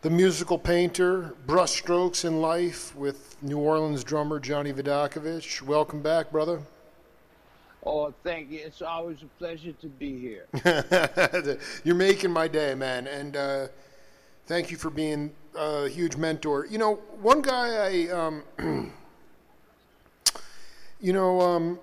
[0.00, 5.60] the musical painter, brushstrokes in life with New Orleans drummer Johnny Vidacovich.
[5.60, 6.62] Welcome back, brother.
[7.84, 8.60] Oh, thank you.
[8.62, 11.58] It's always a pleasure to be here.
[11.84, 13.68] You're making my day, man, and uh,
[14.46, 16.66] thank you for being a huge mentor.
[16.66, 18.42] You know, one guy I, um,
[21.00, 21.80] you know, um,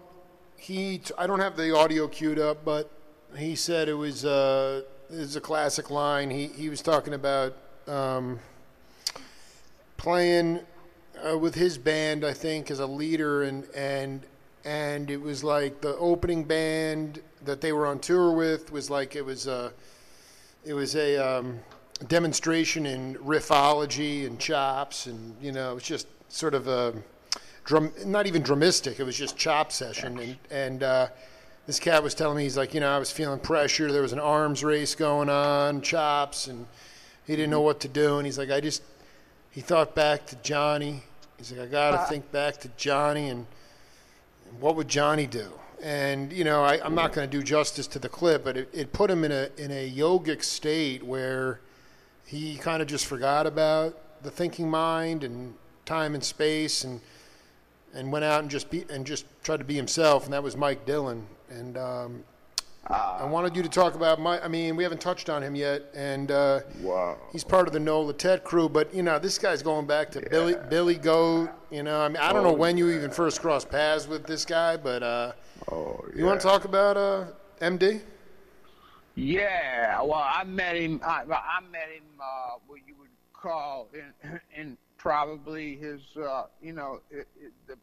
[0.55, 2.89] he I don't have the audio queued up, but
[3.35, 6.29] he said it was uh, it was a classic line.
[6.29, 7.57] He he was talking about
[7.87, 8.39] um,
[9.97, 10.59] playing
[11.27, 14.21] uh, with his band, I think, as a leader, and and
[14.63, 19.15] and it was like the opening band that they were on tour with was like
[19.15, 19.71] it was a
[20.65, 21.59] it was a um,
[22.07, 26.93] demonstration in riffology and chops, and you know, it was just sort of a
[27.63, 28.99] drum, not even dramistic.
[28.99, 30.83] It was just chop session, and and.
[30.83, 31.07] Uh,
[31.67, 33.91] this cat was telling me he's like, you know, I was feeling pressure.
[33.91, 36.67] There was an arms race going on, chops, and
[37.25, 38.17] he didn't know what to do.
[38.17, 38.83] And he's like, I just,
[39.51, 41.03] he thought back to Johnny.
[41.37, 43.45] He's like, I got to uh, think back to Johnny and,
[44.47, 45.51] and, what would Johnny do?
[45.81, 48.69] And you know, I, am not going to do justice to the clip, but it,
[48.73, 51.59] it put him in a in a yogic state where
[52.25, 55.53] he kind of just forgot about the thinking mind and
[55.85, 57.01] time and space and
[57.93, 60.55] and went out and just be and just tried to be himself, and that was
[60.55, 61.27] Mike Dillon.
[61.49, 62.23] And um,
[62.87, 64.39] uh, I wanted you to talk about my.
[64.41, 67.17] I mean, we haven't touched on him yet, and uh, wow.
[67.31, 68.69] he's part of the No Tet crew.
[68.69, 70.29] But you know, this guy's going back to yeah.
[70.29, 71.49] Billy Billy Goat.
[71.71, 74.27] You know, I mean, I don't oh, know when you even first crossed paths with
[74.27, 75.31] this guy, but uh,
[75.71, 76.19] oh, yeah.
[76.19, 77.25] you want to talk about uh,
[77.59, 78.01] MD?
[79.15, 81.01] Yeah, well, I met him.
[81.03, 86.73] I, I met him uh, what you would call in, in probably his, uh, you
[86.73, 87.77] know, it, it, the, the, the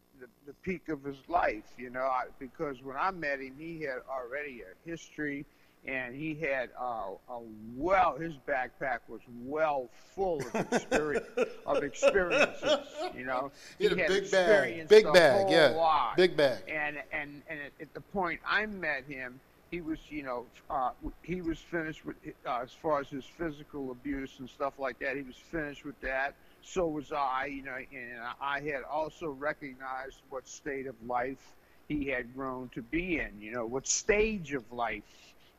[0.63, 4.61] peak of his life, you know, I, because when I met him, he had already
[4.61, 5.45] a history
[5.85, 7.39] and he had uh, a
[7.75, 11.25] well, his backpack was well full of experience,
[11.65, 12.77] of experiences,
[13.15, 13.51] you know.
[13.77, 16.15] He, he had, a big bag, big bag, yeah, lot.
[16.15, 16.63] big bag.
[16.69, 19.39] And, and, and at the point I met him,
[19.71, 20.91] he was, you know, uh,
[21.21, 25.17] he was finished with, uh, as far as his physical abuse and stuff like that,
[25.17, 30.21] he was finished with that so was I, you know, and I had also recognized
[30.29, 31.55] what state of life
[31.87, 35.03] he had grown to be in, you know, what stage of life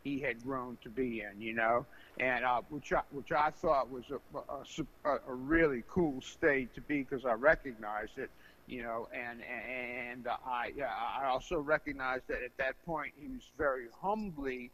[0.02, 1.86] he had grown to be in, you know,
[2.18, 6.80] and uh, which I, which I thought was a, a, a really cool state to
[6.80, 8.30] be because I recognized it,
[8.66, 10.72] you know, and and I
[11.22, 14.70] I also recognized that at that point he was very humbly,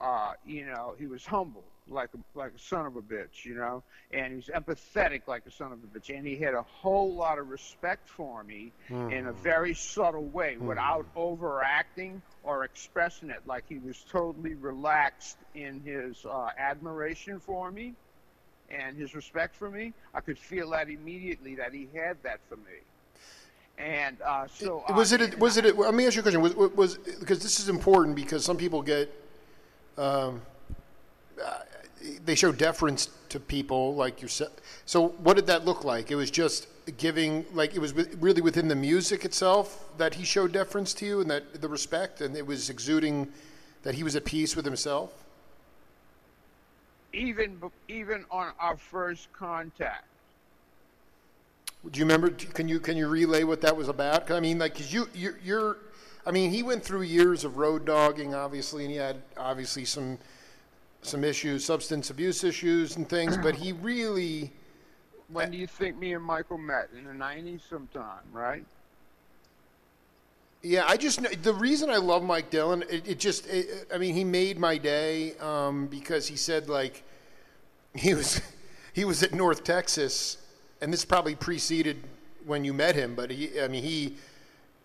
[0.00, 3.54] uh, you know, he was humble like a, like a son of a bitch, you
[3.54, 3.82] know,
[4.12, 7.38] and he's empathetic like a son of a bitch, and he had a whole lot
[7.38, 9.12] of respect for me mm.
[9.12, 9.42] in a hmm.
[9.42, 10.66] very subtle way, mm.
[10.66, 13.40] without overacting or expressing it.
[13.46, 17.94] Like he was totally relaxed in his uh, admiration for me
[18.70, 19.92] and his respect for me.
[20.14, 22.82] I could feel that immediately that he had that for me.
[23.78, 25.34] And uh, so was uh, it?
[25.34, 25.64] A, was it?
[25.64, 26.40] A, let me ask you a question.
[26.40, 29.08] Was, was because this is important because some people get.
[29.98, 30.40] Um,
[32.24, 34.52] they show deference to people like yourself.
[34.86, 36.10] So what did that look like?
[36.10, 40.52] It was just giving like it was really within the music itself that he showed
[40.52, 43.28] deference to you and that the respect and it was exuding
[43.82, 45.12] that he was at peace with himself.
[47.12, 50.04] Even even on our first contact.
[51.90, 52.30] Do you remember?
[52.30, 54.30] Can you can you relay what that was about?
[54.30, 55.76] I mean, like, cause you you're, you're
[56.28, 60.18] I mean, he went through years of road dogging, obviously, and he had obviously some
[61.00, 64.52] some issues, substance abuse issues and things, but he really.
[65.28, 66.90] When do you think me and Michael met?
[66.96, 68.62] In the 90s sometime, right?
[70.62, 72.84] Yeah, I just the reason I love Mike Dillon.
[72.90, 77.04] It, it just, it, I mean, he made my day um, because he said like
[77.94, 78.42] he was
[78.92, 80.36] he was at North Texas,
[80.82, 82.04] and this probably preceded
[82.44, 83.14] when you met him.
[83.14, 84.16] But he, I mean, he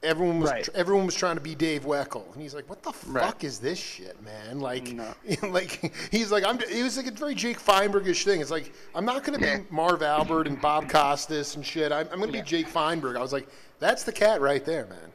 [0.03, 0.64] everyone was right.
[0.64, 3.25] tr- everyone was trying to be Dave Weckl, and he's like, "What the right.
[3.25, 5.14] fuck is this shit, man?" Like, no.
[5.44, 8.42] like he's like, "I'm." It was like a very Jake Feinbergish thing.
[8.42, 9.58] It's like I'm not going to yeah.
[9.59, 11.92] be Marv Albert and Bob Costas and shit.
[11.92, 12.44] I'm, I'm going to yeah.
[12.44, 13.16] be Jake Feinberg.
[13.16, 13.48] I was like,
[13.80, 15.12] "That's the cat right there, man."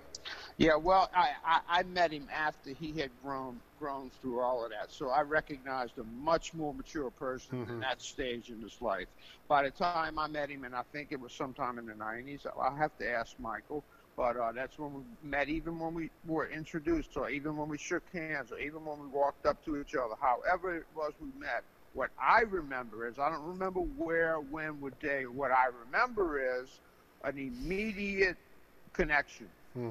[0.56, 4.72] Yeah, well, I, I, I met him after he had grown grown through all of
[4.72, 7.74] that, so I recognized a much more mature person mm-hmm.
[7.74, 9.06] in that stage in his life.
[9.46, 12.44] By the time I met him, and I think it was sometime in the '90s,
[12.60, 13.84] I'll have to ask Michael
[14.18, 17.78] but uh, that's when we met, even when we were introduced, or even when we
[17.78, 20.16] shook hands, or even when we walked up to each other.
[20.20, 21.62] However it was we met,
[21.94, 25.26] what I remember is I don't remember where, when, what day.
[25.26, 26.68] What I remember is
[27.22, 28.36] an immediate
[28.92, 29.48] connection.
[29.74, 29.90] Hmm.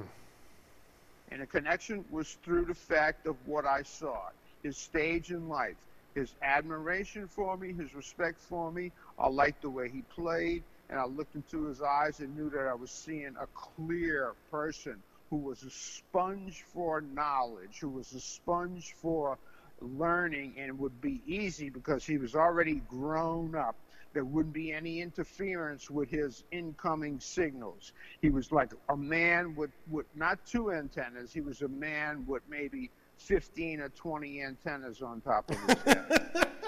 [1.31, 4.19] And the connection was through the fact of what I saw,
[4.62, 5.77] his stage in life,
[6.15, 8.91] his admiration for me, his respect for me.
[9.18, 12.68] I liked the way he played, and I looked into his eyes and knew that
[12.68, 18.19] I was seeing a clear person who was a sponge for knowledge, who was a
[18.19, 19.38] sponge for
[19.81, 23.75] learning, and would be easy because he was already grown up.
[24.13, 27.92] There wouldn't be any interference with his incoming signals.
[28.22, 31.34] He was like a man with, with not two antennas.
[31.34, 36.50] He was a man with maybe 15 or 20 antennas on top of his head.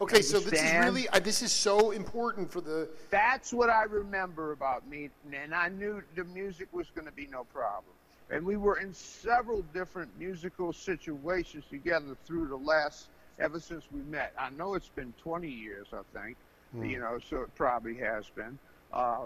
[0.00, 2.88] okay, so this is really uh, this is so important for the.
[3.10, 7.26] That's what I remember about me, and I knew the music was going to be
[7.26, 7.94] no problem.
[8.30, 13.08] And we were in several different musical situations together through the last
[13.38, 14.34] ever since we met.
[14.38, 16.36] I know it's been 20 years, I think,
[16.76, 16.90] mm.
[16.90, 18.58] you know, so it probably has been.
[18.90, 19.18] Uh,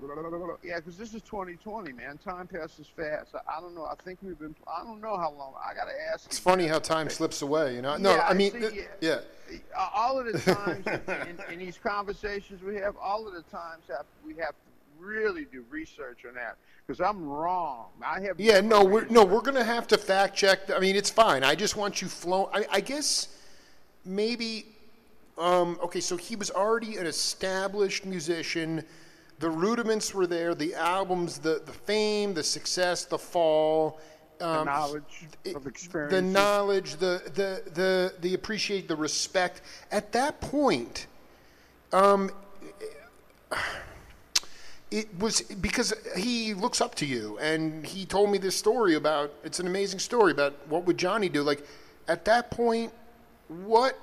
[0.65, 2.19] yeah, because this is 2020, man.
[2.19, 3.33] Time passes fast.
[3.35, 3.85] I, I, don't know.
[3.85, 4.57] I think we've been.
[4.67, 5.55] I don't know how long.
[5.65, 6.27] I got to ask.
[6.27, 7.77] It's funny how time slips away.
[7.77, 7.97] You know.
[7.97, 9.21] No, yeah, I mean, see, yeah.
[9.51, 9.59] yeah.
[9.95, 10.85] All of the times
[11.29, 14.55] in, in, these conversations we have, all of the times have, we have to
[14.99, 17.87] really do research on that because I'm wrong.
[18.05, 18.41] I have.
[18.41, 18.61] Yeah.
[18.61, 18.85] No.
[18.85, 19.25] We're no.
[19.25, 20.73] We're gonna have to fact check.
[20.75, 21.45] I mean, it's fine.
[21.45, 22.49] I just want you flown.
[22.53, 23.29] I, I guess
[24.05, 24.67] maybe.
[25.39, 28.85] Um, okay, so he was already an established musician
[29.43, 33.99] the rudiments were there, the albums, the, the fame, the success, the fall.
[34.41, 36.13] Um, the knowledge of experience.
[36.13, 39.63] The knowledge, the, the, the, the appreciate, the respect.
[39.91, 41.09] At that point,
[41.93, 42.31] um,
[44.93, 49.33] it was because he looks up to you and he told me this story about
[49.43, 51.67] it's an amazing story about what would Johnny do like
[52.09, 52.93] at that point
[53.49, 53.99] what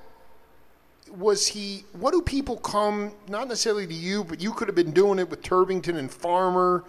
[1.16, 1.84] was he?
[1.92, 3.12] What do people come?
[3.28, 6.84] Not necessarily to you, but you could have been doing it with Turvington and Farmer.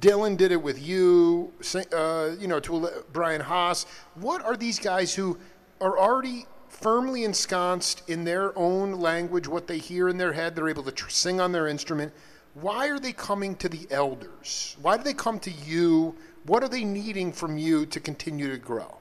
[0.00, 1.52] Dillon did it with you.
[1.92, 3.86] Uh, you know, to Brian Haas.
[4.14, 5.38] What are these guys who
[5.80, 10.54] are already firmly ensconced in their own language, what they hear in their head?
[10.54, 12.12] They're able to tr- sing on their instrument.
[12.54, 14.76] Why are they coming to the elders?
[14.80, 16.16] Why do they come to you?
[16.46, 18.98] What are they needing from you to continue to grow?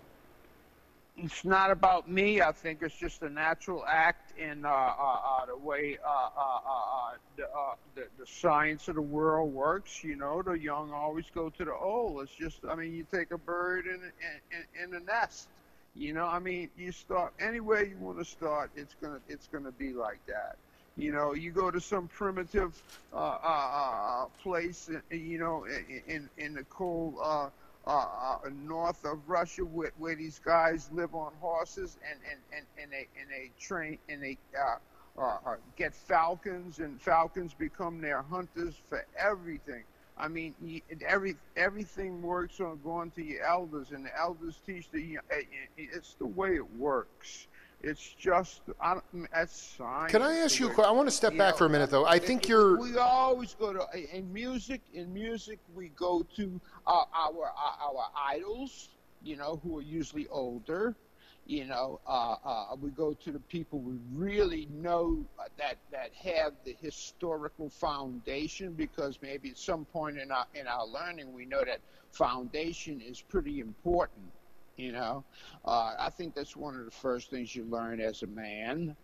[1.17, 2.41] It's not about me.
[2.41, 6.59] I think it's just a natural act in uh, uh, uh, the way uh, uh,
[6.67, 7.47] uh, the,
[7.95, 10.03] the, the science of the world works.
[10.03, 12.21] You know, the young always go to the old.
[12.23, 14.01] It's just, I mean, you take a bird in
[14.51, 15.47] in, in a nest.
[15.95, 18.71] You know, I mean, you start anywhere you want to start.
[18.75, 20.57] It's gonna it's gonna be like that.
[20.97, 22.81] You know, you go to some primitive
[24.41, 27.49] place, you know, in in, in the cold uh,
[27.87, 32.91] uh, north of Russia where, where these guys live on horses and, and, and, and
[32.91, 34.77] they and they train and they uh,
[35.17, 39.83] uh, uh, get falcons and falcons become their hunters for everything.
[40.17, 40.55] I mean,
[41.05, 45.19] every everything works on going to your elders, and the elders teach the.
[45.77, 47.47] It's the way it works.
[47.81, 48.97] It's just I,
[49.31, 50.11] that's science.
[50.11, 50.71] Can I ask you?
[50.81, 52.05] I want to step you back know, for a minute, though.
[52.05, 52.79] I think you're.
[52.79, 54.81] We always go to in music.
[54.93, 57.51] In music, we go to uh, our
[57.81, 58.89] our idols.
[59.23, 60.95] You know, who are usually older.
[61.47, 65.23] You know, uh, uh, we go to the people we really know
[65.57, 70.87] that that have the historical foundation because maybe at some point in our in our
[70.87, 71.81] learning we know that
[72.11, 74.25] foundation is pretty important
[74.77, 75.23] you know,
[75.63, 78.95] uh, I think that's one of the first things you learn as a man.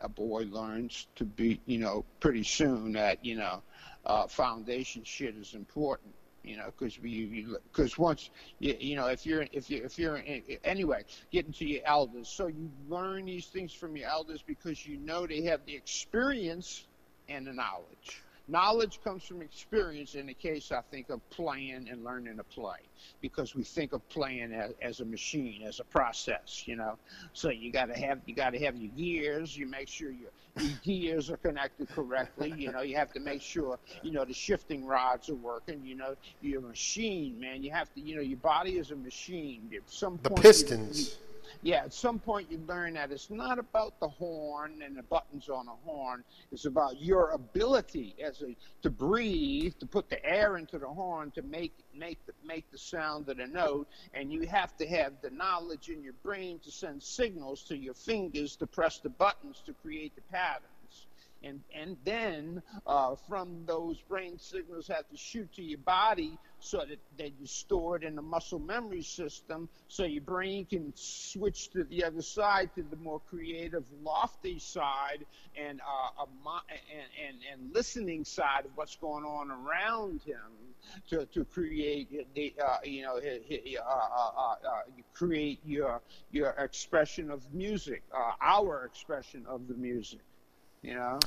[0.00, 3.62] A boy learns to be, you know, pretty soon that you know,
[4.04, 6.14] uh, foundation shit is important.
[6.44, 10.20] You know, because we, because once you, you know, if you're, if you're, if you're,
[10.64, 14.96] anyway, getting to your elders, so you learn these things from your elders because you
[14.96, 16.84] know they have the experience
[17.28, 18.22] and the knowledge.
[18.48, 22.78] Knowledge comes from experience in the case, I think, of playing and learning to play
[23.20, 26.98] because we think of playing as, as a machine, as a process, you know.
[27.32, 29.56] So you got to have you got to have your gears.
[29.56, 32.52] You make sure your, your gears are connected correctly.
[32.56, 35.80] You know, you have to make sure you know the shifting rods are working.
[35.84, 37.62] You know, you're machine, man.
[37.62, 39.70] You have to, you know, your body is a machine.
[39.74, 40.98] At some the pistons.
[40.98, 41.31] You, you,
[41.62, 45.48] yeah, at some point you learn that it's not about the horn and the buttons
[45.48, 46.24] on a horn.
[46.50, 51.30] It's about your ability as a to breathe, to put the air into the horn,
[51.32, 55.12] to make make the, make the sound of the note, and you have to have
[55.22, 59.62] the knowledge in your brain to send signals to your fingers to press the buttons
[59.66, 60.62] to create the pattern
[61.44, 66.78] and and then uh, from those brain signals have to shoot to your body so
[66.78, 71.70] that, that you store it in the muscle memory system so your brain can switch
[71.70, 75.24] to the other side to the more creative lofty side
[75.56, 76.24] and uh,
[76.68, 80.36] and, and, and listening side of what's going on around him
[81.08, 84.54] to, to create the uh, you know uh, uh, uh,
[85.14, 88.02] create your your expression of music
[88.40, 90.20] our expression of the music
[90.82, 91.18] you know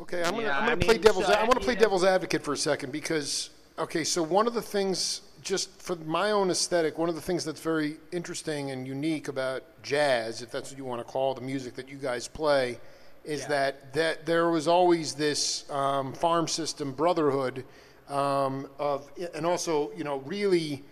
[0.00, 2.42] okay i'm gonna, I'm gonna play mean, devil's so, i want to play devil's advocate
[2.42, 6.98] for a second because Okay, so one of the things, just for my own aesthetic,
[6.98, 10.84] one of the things that's very interesting and unique about jazz, if that's what you
[10.84, 12.78] want to call the music that you guys play,
[13.24, 13.48] is yeah.
[13.48, 17.64] that that there was always this um, farm system brotherhood
[18.08, 20.84] um, of, and also you know really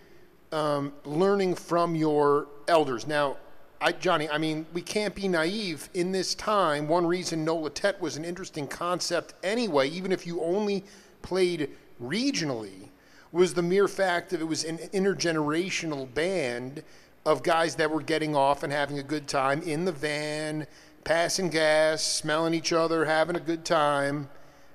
[0.51, 3.05] um, learning from your elders.
[3.05, 3.37] Now,
[3.81, 6.87] I, Johnny, I mean, we can't be naive in this time.
[6.87, 10.83] One reason Nolatet was an interesting concept anyway, even if you only
[11.23, 11.69] played
[12.01, 12.89] regionally
[13.31, 16.83] was the mere fact that it was an intergenerational band
[17.25, 20.67] of guys that were getting off and having a good time in the van,
[21.03, 24.29] passing gas, smelling each other, having a good time.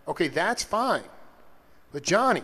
[0.09, 1.05] Okay, that's fine.
[1.93, 2.43] But Johnny,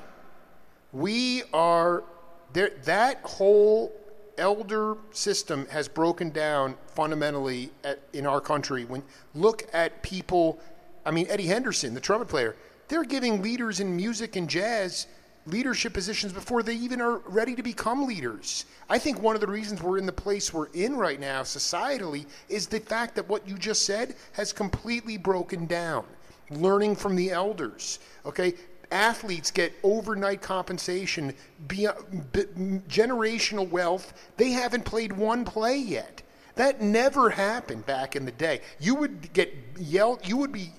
[0.93, 2.05] we are
[2.53, 3.93] there that whole
[4.39, 8.85] elder system has broken down fundamentally at, in our country.
[8.85, 9.03] When
[9.35, 10.61] look at people,
[11.05, 12.57] I mean Eddie Henderson, the trumpet player,
[12.89, 15.07] they're giving leaders in music and jazz
[15.47, 18.67] leadership positions before they even are ready to become leaders.
[18.89, 22.27] I think one of the reasons we're in the place we're in right now societally
[22.49, 26.05] is the fact that what you just said has completely broken down.
[26.51, 28.53] Learning from the elders, okay?
[28.93, 31.35] Athletes get overnight compensation,
[31.69, 34.13] generational wealth.
[34.37, 36.23] They haven't played one play yet.
[36.55, 38.61] That never happened back in the day.
[38.79, 40.73] You would get yelled, you would be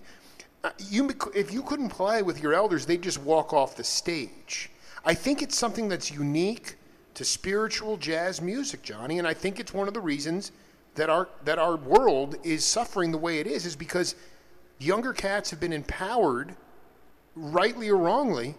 [0.63, 4.69] uh, you if you couldn't play with your elders, they'd just walk off the stage.
[5.03, 6.75] I think it's something that's unique
[7.15, 10.53] to spiritual jazz music, Johnny, and I think it's one of the reasons
[10.95, 14.15] that our that our world is suffering the way it is is because
[14.79, 16.55] younger cats have been empowered
[17.35, 18.55] rightly or wrongly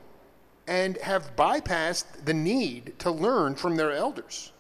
[0.67, 4.53] and have bypassed the need to learn from their elders.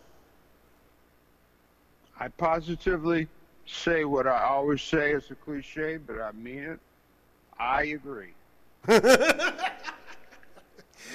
[2.19, 3.29] I positively
[3.67, 6.79] say what I always say as a cliche, but I mean it.
[7.59, 8.35] I agree.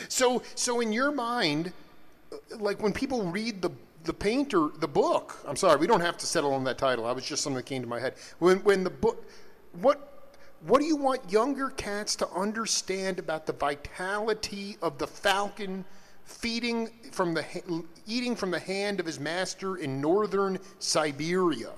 [0.07, 1.71] so, so in your mind,
[2.57, 3.71] like when people read the
[4.05, 5.37] the painter, the book.
[5.45, 7.05] I'm sorry, we don't have to settle on that title.
[7.05, 8.15] I was just something that came to my head.
[8.39, 9.29] When when the book,
[9.73, 10.08] what
[10.65, 15.85] what do you want younger cats to understand about the vitality of the falcon
[16.25, 17.45] feeding from the
[18.05, 21.71] eating from the hand of his master in northern Siberia?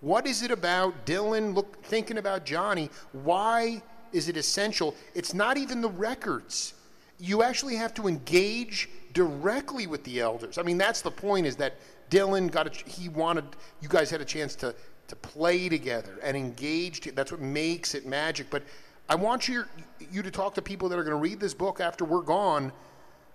[0.00, 2.90] What is it about Dillon look thinking about Johnny?
[3.12, 4.94] Why is it essential?
[5.14, 6.74] It's not even the records.
[7.20, 10.58] You actually have to engage directly with the elders.
[10.58, 11.76] I mean, that's the point is that
[12.10, 13.44] Dillon got a, he wanted,
[13.80, 14.74] you guys had a chance to,
[15.12, 17.02] to play together and engage.
[17.14, 18.48] That's what makes it magic.
[18.48, 18.62] But
[19.10, 19.64] I want you,
[20.10, 22.72] you to talk to people that are going to read this book after we're gone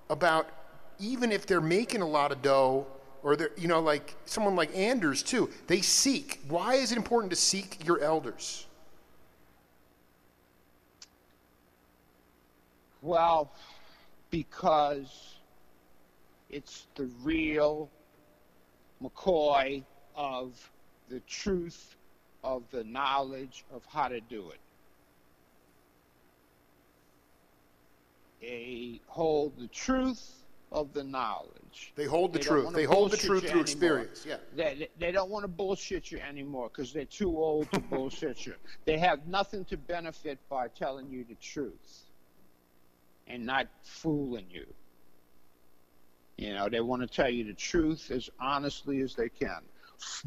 [0.10, 0.50] about
[0.98, 2.88] even if they're making a lot of dough
[3.22, 6.40] or they're, you know, like someone like Anders too, they seek.
[6.48, 8.66] Why is it important to seek your elders?
[13.04, 13.52] Well,
[14.32, 15.36] because
[16.50, 17.92] it's the real
[19.00, 19.84] McCoy
[20.16, 20.72] of
[21.10, 21.96] the truth
[22.44, 24.60] of the knowledge of how to do it.
[28.42, 30.34] They hold the truth
[30.72, 31.94] of the knowledge.
[31.96, 32.74] They hold the they truth.
[32.74, 34.26] They hold the truth through experience.
[34.28, 34.38] Yeah.
[34.56, 38.54] They, they don't want to bullshit you anymore because they're too old to bullshit you.
[38.86, 42.06] They have nothing to benefit by telling you the truth
[43.28, 44.66] and not fooling you.
[46.38, 49.62] You know, they want to tell you the truth as honestly as they can,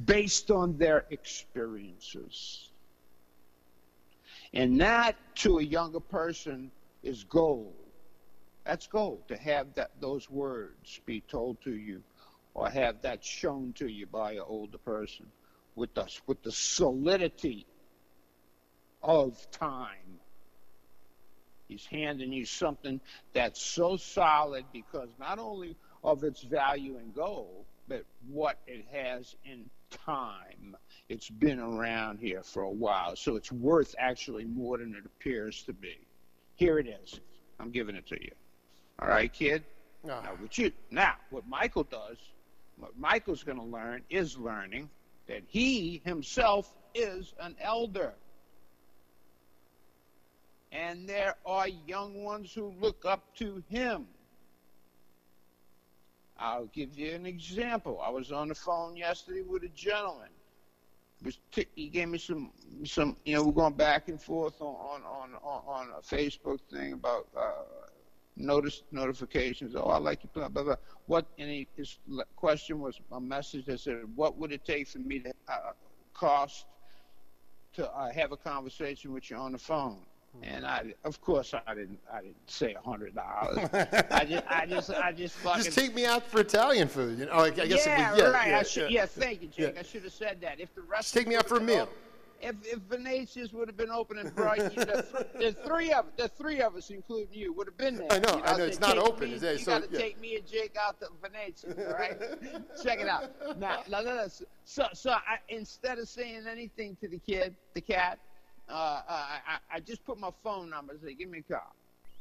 [0.04, 2.70] based on their experiences.
[4.52, 6.70] And that, to a younger person,
[7.02, 7.74] is gold.
[8.64, 12.02] That's gold to have that those words be told to you,
[12.54, 15.26] or have that shown to you by an older person,
[15.76, 17.66] with the with the solidity
[19.02, 20.20] of time
[21.70, 23.00] He's handing you something
[23.32, 29.34] that's so solid because not only of its value in gold, but what it has
[29.44, 30.76] in time.
[31.08, 35.64] It's been around here for a while, so it's worth actually more than it appears
[35.64, 35.98] to be.
[36.54, 37.20] Here it is.
[37.58, 38.30] I'm giving it to you.
[39.00, 39.64] All right, kid.
[40.04, 40.22] Ah.
[40.22, 42.16] Now, what you now, what Michael does,
[42.78, 44.88] what Michael's going to learn is learning
[45.26, 48.14] that he himself is an elder.
[50.70, 54.06] And there are young ones who look up to him.
[56.40, 58.00] I'll give you an example.
[58.02, 60.30] I was on the phone yesterday with a gentleman.
[61.74, 62.50] He gave me some
[62.84, 66.94] some you know we're going back and forth on on on, on a Facebook thing
[66.94, 67.50] about uh,
[68.36, 69.74] notice notifications.
[69.76, 70.30] Oh, I like you.
[70.32, 70.76] Blah blah blah.
[71.06, 71.26] What?
[71.38, 71.98] And he, his
[72.36, 75.72] question was a message that said, "What would it take for me to uh,
[76.14, 76.64] cost
[77.74, 79.98] to uh, have a conversation with you on the phone?"
[80.42, 81.98] And I, of course, I didn't.
[82.12, 83.58] I didn't say a hundred dollars.
[84.10, 85.64] I just, I just, I just fucking.
[85.64, 87.18] Just take me out for Italian food.
[87.18, 87.84] You know, I, I guess.
[87.86, 88.48] yeah, was, yeah, right.
[88.48, 89.00] Yeah, I should, yeah.
[89.00, 89.06] yeah.
[89.06, 89.74] thank you, Jake.
[89.74, 89.80] Yeah.
[89.80, 90.60] I should have said that.
[90.60, 91.88] If the rest Just take me out for a meal.
[92.40, 96.06] If if Venezia's would have been open and brought you, the, th- the three of
[96.16, 98.06] the three of us, including you, would have been there.
[98.10, 100.18] I know, You I know, said, it's not open, Me, you So, got to take
[100.20, 102.18] me and Jake out to Venezia's, right?
[102.82, 103.30] Check it out.
[103.58, 104.26] Now, now, now, now,
[104.64, 108.18] so, so I, instead of saying anything to the kid, the cat,
[108.70, 110.94] uh, uh, I, I- I just put my phone number.
[111.04, 111.74] Say, give me a call,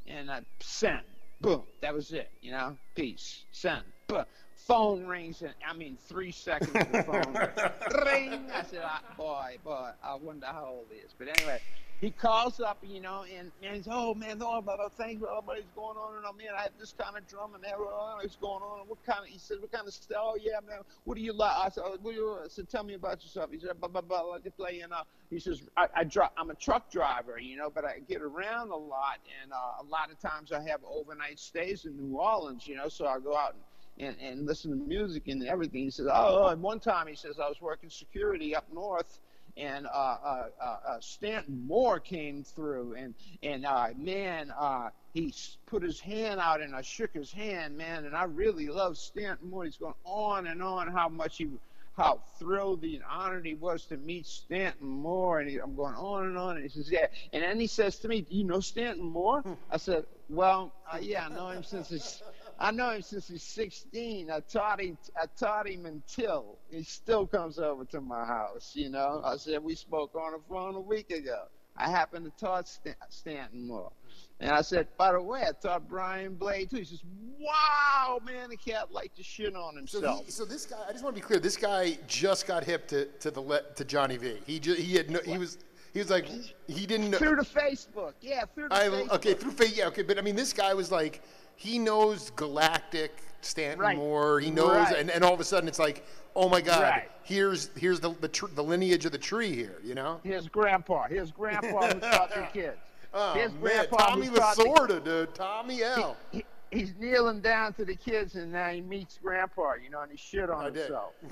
[0.07, 1.01] and I send.
[1.41, 1.63] Boom.
[1.81, 2.31] That was it.
[2.41, 2.77] You know.
[2.95, 3.45] Peace.
[3.51, 3.83] Send.
[4.07, 4.25] Boom.
[4.55, 6.71] Phone rings, and I mean, three seconds.
[6.73, 8.41] The phone ring.
[8.53, 9.89] I said, ah, boy, boy.
[10.03, 11.15] I wonder how old he is.
[11.17, 11.59] But anyway,
[11.99, 15.43] he calls up, you know, and, and he's, oh man, oh, but oh, thanks, oh,
[15.45, 17.73] but it's going on, and oh man, I have this kind of drum and that,
[17.77, 18.87] oh, it's going on.
[18.87, 19.27] What kind of?
[19.27, 20.17] He said, what kind of stuff?
[20.19, 20.79] Oh yeah, man.
[21.03, 21.55] What do you like?
[21.55, 22.37] I said, oh, what do you?
[22.43, 23.51] I said, tell me about yourself.
[23.51, 24.19] He said, blah blah blah.
[24.19, 27.37] I like to play, and uh, he says, I, I dri- I'm a truck driver,
[27.37, 30.61] you know, but I get around a lot, and uh, a lot of times I
[30.69, 33.63] have overnight stays in New Orleans, you know, so I go out and
[33.99, 35.83] and, and listen to music and everything.
[35.83, 39.19] He says, oh, and one time he says I was working security up north,
[39.59, 43.13] and uh, uh, uh, uh, Stanton Moore came through, and
[43.43, 45.33] and uh, man, uh, he
[45.65, 49.49] put his hand out, and I shook his hand, man, and I really love Stanton
[49.49, 49.65] Moore.
[49.65, 51.49] He's going on and on how much he.
[51.97, 56.27] How thrilled and honored he was to meet Stanton Moore, and he, I'm going on
[56.27, 56.55] and on.
[56.55, 59.43] And he says, "Yeah," and then he says to me, "Do you know Stanton Moore?"
[59.69, 62.23] I said, "Well, uh, yeah, I know him since he's
[62.61, 64.29] I know him since he's 16.
[64.29, 64.97] I taught him.
[65.15, 68.73] I taught him until he still comes over to my house.
[68.75, 71.43] You know, I said we spoke on the phone a week ago.
[71.77, 73.93] I happened to taught Stan- Stanton Moore,
[74.41, 76.77] and I said, by the way, I taught Brian Blade too.
[76.77, 77.01] He says,
[77.39, 80.91] "Wow, man, the cat liked to shit on So, himself." he, so this guy, I
[80.91, 81.39] just want to be clear.
[81.39, 84.39] This guy just got hip to to the le- to Johnny V.
[84.45, 85.57] He just, he had no, he was
[85.93, 87.17] he was like he didn't know.
[87.17, 89.11] through the Facebook, yeah, through the I, Facebook.
[89.13, 91.21] okay, through fa yeah, okay, but I mean, this guy was like,
[91.59, 93.97] he knows Galactic, Stanton Right.
[93.97, 94.95] Moore, he knows, Right.
[94.95, 97.11] and, and all of a sudden it's like, oh my God, Right.
[97.23, 100.21] here's here's the the, tr- the lineage of the tree here, you know?
[100.23, 101.07] his Grandpa.
[101.07, 102.77] his Grandpa who taught the kids.
[103.11, 106.15] Oh Here's man, Grandpa Tommy taught the Lasorda, dude, Tommy L.
[106.31, 110.11] he, he's kneeling down to the kids, and now he meets Grandpa, you know, and
[110.11, 111.13] he shit on I himself.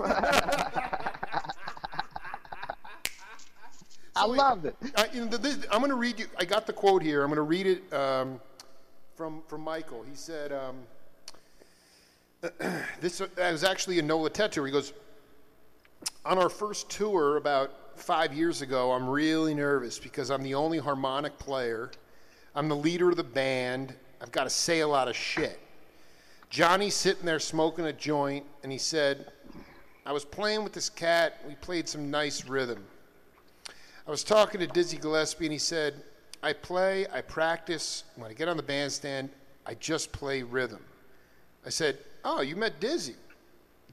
[4.16, 4.74] I loved it.
[4.96, 6.26] I, you know, this, I'm going to read you.
[6.36, 7.22] I got the quote here.
[7.22, 8.40] I'm going to read it um,
[9.18, 10.04] from from Michael.
[10.08, 10.76] He said, um,
[13.00, 14.62] "This uh, was actually a Nola tattoo.
[14.62, 14.92] He goes,
[16.24, 20.78] on our first tour about five years ago, I'm really nervous because I'm the only
[20.78, 21.90] harmonic player.
[22.54, 23.92] I'm the leader of the band.
[24.22, 25.58] I've got to say a lot of shit.
[26.48, 29.32] Johnny's sitting there smoking a joint, and he said,
[30.06, 31.40] I was playing with this cat.
[31.46, 32.84] We played some nice rhythm.
[34.06, 36.04] I was talking to Dizzy Gillespie, and he said,
[36.42, 38.04] I play, I practice.
[38.16, 39.30] When I get on the bandstand,
[39.66, 40.80] I just play rhythm.
[41.66, 43.14] I said, Oh, you met Dizzy.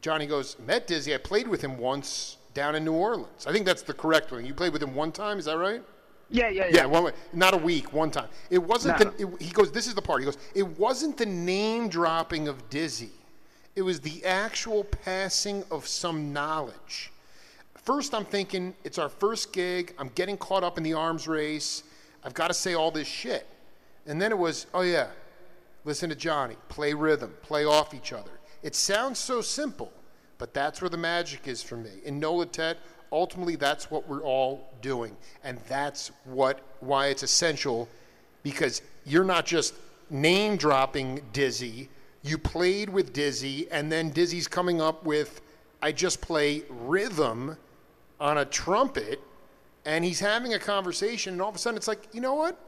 [0.02, 1.14] Johnny goes, Met Dizzy.
[1.14, 3.46] I played with him once down in New Orleans.
[3.48, 4.46] I think that's the correct one.
[4.46, 5.82] You played with him one time, is that right?
[6.30, 6.76] Yeah, yeah, yeah.
[6.78, 8.30] Yeah, one way, not a week, one time.
[8.50, 9.28] It wasn't No, the.
[9.28, 9.72] It, he goes.
[9.72, 10.22] This is the part.
[10.22, 10.38] He goes.
[10.56, 13.12] It wasn't the name dropping of Dizzy.
[13.76, 17.12] It was the actual passing of some knowledge.
[17.76, 19.94] First, I'm thinking it's our first gig.
[20.00, 21.84] I'm getting caught up in the arms race.
[22.26, 23.46] I've got to say all this shit.
[24.08, 25.08] And then it was, oh yeah,
[25.84, 28.32] listen to Johnny, play rhythm, play off each other.
[28.64, 29.94] It sounds so simple,
[30.40, 31.92] but that's where the magic is for me.
[32.04, 32.78] In Nola Tet,
[33.12, 35.16] ultimately that's what we're all doing.
[35.44, 37.88] And that's what why it's essential
[38.44, 39.76] because you're not just
[40.10, 41.90] name dropping Dizzy,
[42.24, 45.42] you played with Dizzy, and then Dizzy's coming up with
[45.82, 47.58] I just play rhythm
[48.20, 49.22] on a trumpet,
[49.86, 52.60] and he's having a conversation, and all of a sudden it's like, you know what?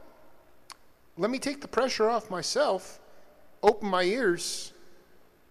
[1.16, 3.00] Let me take the pressure off myself,
[3.62, 4.72] open my ears,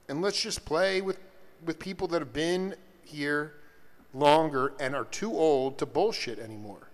[0.08, 1.20] and let's just play with,
[1.66, 3.56] with people that have been here
[4.14, 6.88] longer and are too old to bullshit anymore.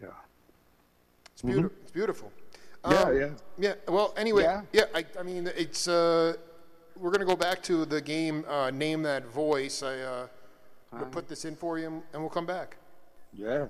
[0.00, 0.08] Yeah.
[1.32, 1.76] It's beautiful.
[1.82, 2.32] It's beautiful.
[2.88, 3.28] Yeah, Um, yeah.
[3.58, 3.74] Yeah.
[3.88, 4.62] Well, anyway, yeah.
[4.72, 4.84] Yeah.
[4.94, 5.88] I, I mean, it's.
[5.88, 6.34] Uh,
[7.00, 9.82] we're going to go back to the game, uh, Name That Voice.
[9.82, 10.26] I, uh,
[10.98, 12.76] to put this in for you, and we'll come back.
[13.36, 13.68] Yeah.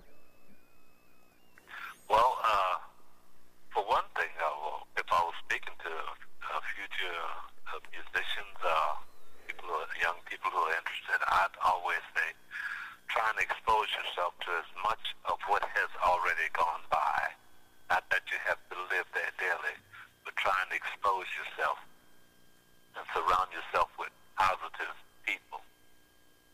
[2.09, 2.77] Well, uh,
[3.75, 4.31] for one thing,
[4.97, 7.19] if I was speaking to uh, future
[7.75, 9.03] uh, musicians, uh,
[9.51, 12.33] people, are, young people who are interested, I'd always say
[13.11, 17.35] try and expose yourself to as much of what has already gone by.
[17.91, 19.75] Not that you have to live there daily,
[20.23, 21.83] but try and expose yourself
[22.99, 25.63] and surround yourself with positive people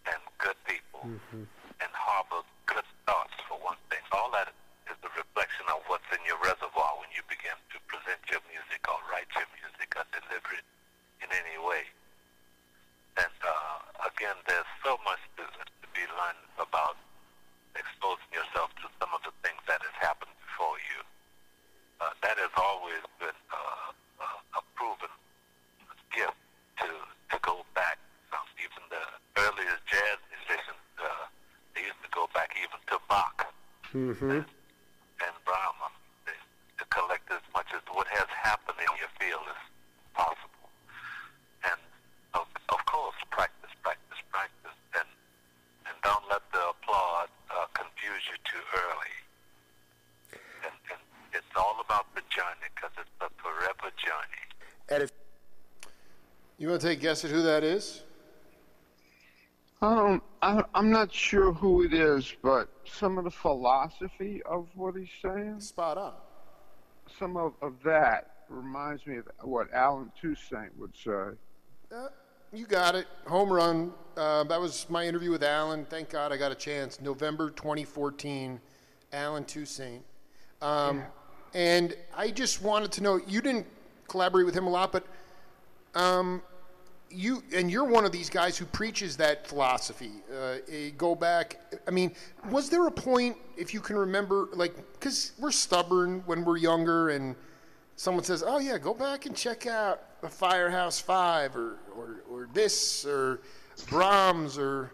[0.04, 1.48] and good people mm-hmm.
[1.80, 4.04] and harbor good thoughts for one thing.
[4.12, 4.52] All that
[4.92, 5.80] is a reflection of
[33.94, 35.86] Brahma
[36.78, 39.62] to collect as much as what has happened in your field as
[40.14, 40.66] possible.
[41.62, 41.78] And
[42.34, 45.06] of, of course, practice, practice, practice, and
[45.86, 49.14] and don't let the applause uh, confuse you too early.
[50.66, 51.00] And, and
[51.32, 54.42] it's all about the journey because it's a forever journey.
[54.88, 55.12] And if
[56.58, 58.02] you want to take a guess at who that is?
[59.80, 64.94] Um, I, I'm not sure who it is, but some of the philosophy of what
[64.96, 66.12] he's saying, Spot on.
[67.18, 71.36] some of, of that reminds me of what Allen Toussaint would say.
[71.94, 72.08] Uh,
[72.52, 73.06] you got it.
[73.26, 73.92] Home run.
[74.16, 75.86] Uh, that was my interview with Allen.
[75.88, 77.00] Thank God I got a chance.
[77.00, 78.60] November 2014,
[79.12, 80.02] Allen Toussaint.
[80.62, 81.02] Um,
[81.52, 83.66] And I just wanted to know you didn't
[84.08, 85.06] collaborate with him a lot, but
[85.94, 86.42] um,
[87.14, 90.10] you and you're one of these guys who preaches that philosophy.
[90.30, 91.60] Uh, eh, go back.
[91.86, 92.12] I mean,
[92.50, 97.10] was there a point, if you can remember, like, because we're stubborn when we're younger,
[97.10, 97.34] and
[97.96, 102.48] someone says, "Oh yeah, go back and check out the Firehouse Five, or or, or
[102.52, 103.40] this, or
[103.88, 104.90] Brahms, or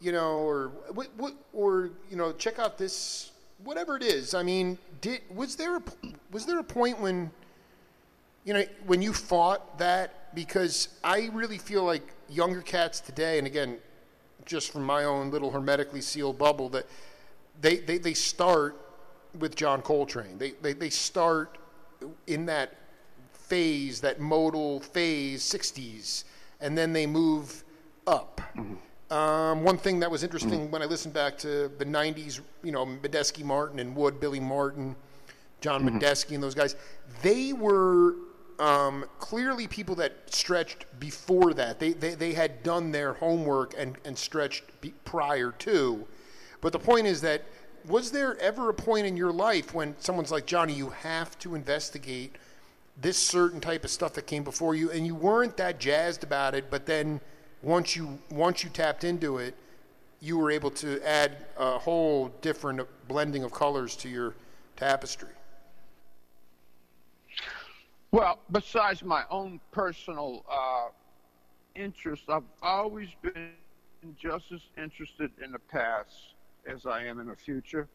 [0.00, 3.30] you know, or what, what, or you know, check out this,
[3.62, 5.82] whatever it is." I mean, did was there a,
[6.30, 7.30] was there a point when
[8.44, 13.46] you know, when you fought that, because I really feel like younger cats today, and
[13.46, 13.78] again,
[14.44, 16.86] just from my own little hermetically sealed bubble, that
[17.60, 18.76] they, they, they start
[19.38, 20.38] with John Coltrane.
[20.38, 21.58] They, they, they start
[22.26, 22.74] in that
[23.32, 26.24] phase, that modal phase, 60s,
[26.60, 27.64] and then they move
[28.06, 28.40] up.
[28.56, 28.74] Mm-hmm.
[29.12, 30.70] Um, one thing that was interesting mm-hmm.
[30.70, 34.94] when I listened back to the 90s, you know, Medeski Martin and Wood, Billy Martin,
[35.60, 35.98] John mm-hmm.
[35.98, 36.76] Medeski, and those guys,
[37.22, 38.14] they were
[38.60, 41.80] um, clearly people that stretched before that.
[41.80, 44.64] They, they, they had done their homework and, and stretched
[45.04, 46.06] prior to.
[46.60, 47.42] But the point is that
[47.88, 51.54] was there ever a point in your life when someone's like, Johnny, you have to
[51.54, 52.36] investigate
[53.00, 56.54] this certain type of stuff that came before you, and you weren't that jazzed about
[56.54, 57.18] it, but then
[57.62, 59.54] once you once you tapped into it,
[60.20, 64.34] you were able to add a whole different blending of colors to your
[64.76, 65.30] tapestry.
[68.12, 70.88] Well, besides my own personal uh,
[71.76, 73.52] interest, I've always been
[74.20, 76.34] just as interested in the past
[76.66, 77.88] as I am in the future.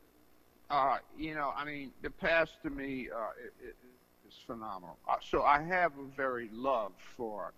[0.69, 3.75] Uh, you know, I mean, the past to me uh, it, it
[4.28, 4.97] is phenomenal.
[5.08, 7.51] Uh, so I have a very love for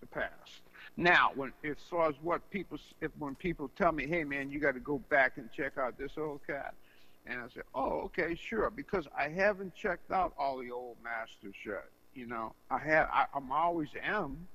[0.00, 0.62] the past.
[0.96, 4.58] Now, when as far as what people, if when people tell me, "Hey, man, you
[4.58, 6.74] got to go back and check out this old cat,"
[7.26, 11.54] and I said, "Oh, okay, sure," because I haven't checked out all the old masters
[11.64, 11.84] yet.
[12.14, 13.08] You know, I have.
[13.12, 14.46] I, I'm always am.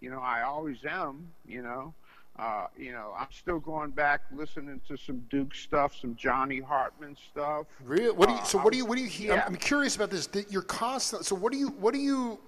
[0.00, 1.28] You know, I always am.
[1.46, 1.94] You know,
[2.38, 7.16] uh, you know, I'm still going back listening to some Duke stuff, some Johnny Hartman
[7.30, 7.66] stuff.
[7.82, 8.10] Really?
[8.12, 8.40] What do you?
[8.44, 8.84] So Uh, what do you?
[8.86, 9.08] What do you?
[9.08, 9.34] hear?
[9.34, 9.42] yeah.
[9.46, 10.26] I'm, I'm curious about this.
[10.28, 11.24] That You're constant.
[11.24, 11.68] So what do you?
[11.68, 12.38] What do you?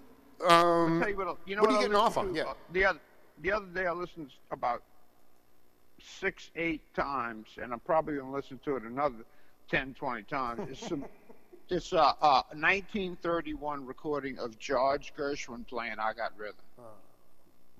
[0.47, 2.29] I'll Um, tell you what, you know what are what you getting off on?
[2.29, 2.35] to?
[2.35, 2.45] Yeah.
[2.45, 3.01] Uh, The other,
[3.43, 4.83] the other day I listened about
[6.21, 9.25] six, eight times, and I'm probably going to listen to it another
[9.69, 10.61] 10, 20 times.
[10.71, 11.05] It's some,
[11.69, 16.57] it's a, uh 1931 recording of George Gershwin playing "I Got Rhythm."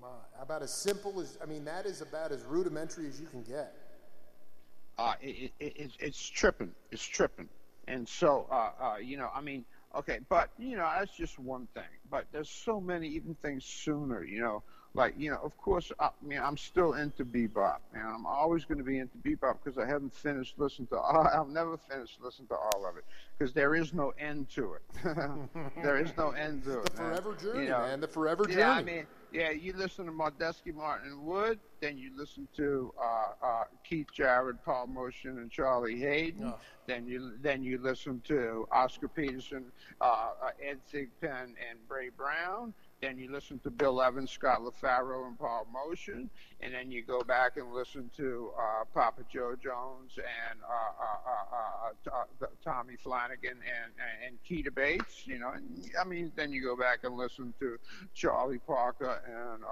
[0.01, 0.07] my,
[0.41, 1.37] about as simple as.
[1.41, 3.75] I mean, that is about as rudimentary as you can get.
[4.97, 6.71] uh, it, it, it, it's tripping.
[6.91, 7.49] It's tripping.
[7.87, 11.67] And so, uh, uh, you know, I mean, okay, but you know, that's just one
[11.73, 11.83] thing.
[12.11, 14.23] But there's so many even things sooner.
[14.23, 14.63] You know,
[14.95, 18.79] like you know, of course, I mean, I'm still into bebop, and I'm always going
[18.79, 20.97] to be into bebop because I haven't finished listening to.
[20.97, 23.05] All, I'll never finish listening to all of it
[23.37, 24.81] because there is no end to it.
[25.83, 26.95] there is no end to it.
[26.95, 27.11] The man.
[27.11, 27.99] forever journey, You know, man.
[27.99, 28.59] The forever journey.
[28.59, 33.45] yeah, I mean, yeah, you listen to Medeski Martin Wood, then you listen to uh,
[33.45, 36.47] uh, Keith Jarrett, Paul Motian, and Charlie Haden.
[36.47, 36.57] Oh.
[36.87, 39.65] Then you then you listen to Oscar Peterson,
[40.01, 42.73] uh, uh, Ed Thigpen, and Ray Brown.
[43.01, 46.29] Then you listen to Bill Evans, Scott LaFaro, and Paul Motian.
[46.59, 51.31] And then you go back and listen to uh, Papa Jo Jones and uh, uh,
[51.31, 55.25] uh, uh, uh, Tommy Flanagan and, and, and Keter Betts.
[55.25, 55.63] You know, and,
[55.99, 57.77] I mean, then you go back and listen to
[58.13, 59.63] Charlie Parker and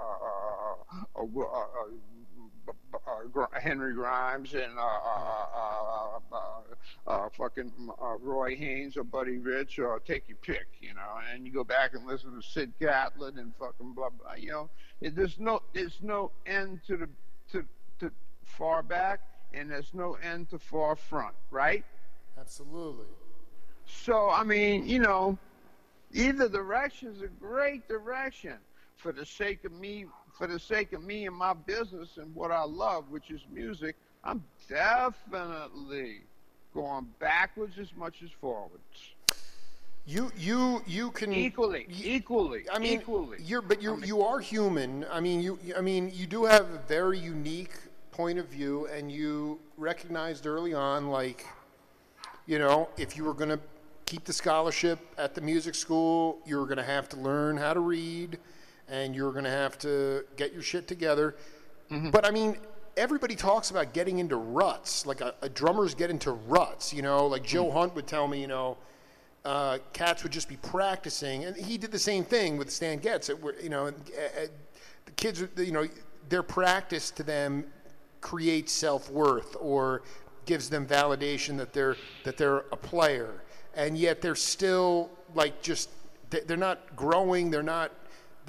[3.60, 6.60] Henry Grimes and uh, uh, uh, uh,
[7.06, 11.20] uh, fucking uh, Roy Haynes or Buddy Rich or take your pick, you know.
[11.32, 14.34] And you go back and listen to Sid Catlett and fucking blah blah.
[14.34, 17.08] You know, there's no there's no end to the
[17.52, 17.64] to
[18.00, 18.10] to
[18.44, 19.20] far back,
[19.52, 21.84] and there's no end to far front, right?
[22.38, 23.06] Absolutely.
[23.86, 25.38] So I mean, you know,
[26.12, 28.54] either direction is a great direction
[28.96, 30.06] for the sake of me,
[30.38, 33.96] for the sake of me and my business and what I love, which is music.
[34.22, 36.20] I'm definitely
[36.72, 38.80] going backwards as much as forwards.
[40.06, 42.64] You you you can Equally, equally.
[42.72, 43.38] I mean, equally.
[43.44, 45.04] you're but you you are human.
[45.10, 47.74] I mean, you I mean, you do have a very unique
[48.10, 51.46] point of view, and you recognized early on, like,
[52.46, 53.60] you know, if you were going to
[54.06, 57.74] keep the scholarship at the music school, you were going to have to learn how
[57.74, 58.38] to read,
[58.88, 61.36] and you're going to have to get your shit together.
[62.10, 62.58] But I mean,
[62.96, 65.06] everybody talks about getting into ruts.
[65.06, 66.92] Like a, a drummers get into ruts.
[66.92, 68.76] You know, like Joe Hunt would tell me, you know
[69.44, 73.28] uh, cats would just be practicing, and he did the same thing with Stan Getz.
[73.30, 74.46] It, you know, uh, uh,
[75.06, 75.86] the kids, you know,
[76.28, 77.64] their practice to them
[78.20, 80.02] creates self worth or
[80.44, 83.42] gives them validation that they're that they're a player,
[83.74, 85.88] and yet they're still like just
[86.30, 87.50] they're not growing.
[87.50, 87.92] They're not.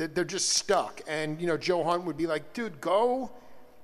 [0.07, 1.01] They're just stuck.
[1.07, 3.31] And you know, Joe Hunt would be like, "Dude, go."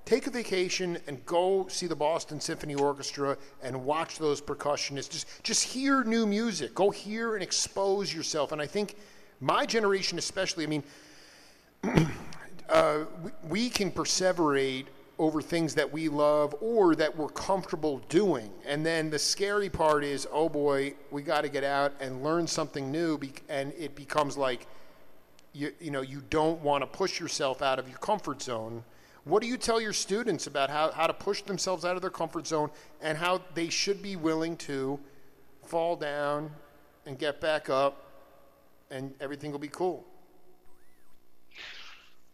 [0.06, 5.10] take a vacation and go see the Boston Symphony Orchestra and watch those percussionists.
[5.10, 6.76] Just just hear new music.
[6.76, 8.52] Go hear and expose yourself.
[8.52, 8.96] And I think
[9.40, 10.84] my generation, especially, I mean,
[12.70, 14.86] uh, we, we can perseverate
[15.18, 18.50] over things that we love or that we're comfortable doing.
[18.66, 22.48] And then the scary part is, oh boy, we got to get out and learn
[22.48, 23.20] something new.
[23.48, 24.68] And it becomes like,
[25.56, 28.84] you, you know, you don't want to push yourself out of your comfort zone.
[29.24, 32.12] What do you tell your students about how, how to push themselves out of their
[32.12, 32.70] comfort zone
[33.02, 35.00] and how they should be willing to
[35.64, 36.52] fall down
[37.06, 38.04] and get back up
[38.92, 40.06] and everything will be cool?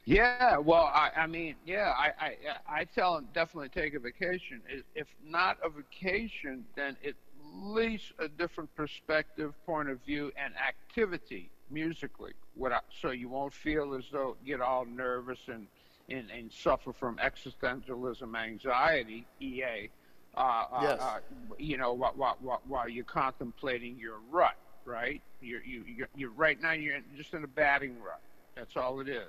[0.03, 2.35] Yeah, well, I, I mean, yeah, I, I,
[2.67, 4.61] I tell them definitely take a vacation.
[4.95, 7.13] If not a vacation, then at
[7.53, 12.33] least a different perspective, point of view, and activity musically.
[12.73, 15.67] I, so you won't feel as though get all nervous and,
[16.09, 19.89] and, and suffer from existentialism, anxiety, EA.
[20.35, 21.01] Uh, uh, Yes.
[21.01, 21.19] uh,
[21.57, 25.21] you know, while, while, while- while you're contemplating your rut, right?
[25.41, 26.71] You're, you, you're, you're right now.
[26.71, 28.21] You're just in a batting rut.
[28.55, 29.27] That's all it is.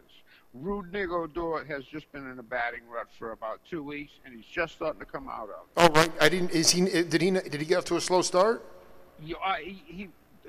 [0.63, 4.45] Rougned Odor has just been in a batting rut for about two weeks, and he's
[4.45, 5.49] just starting to come out of.
[5.51, 5.57] it.
[5.77, 6.13] Oh, right.
[6.21, 6.51] I didn't.
[6.51, 6.83] Is he?
[6.83, 7.31] Did he?
[7.31, 8.63] Did he get off to a slow start?
[9.23, 10.09] You, uh, he, he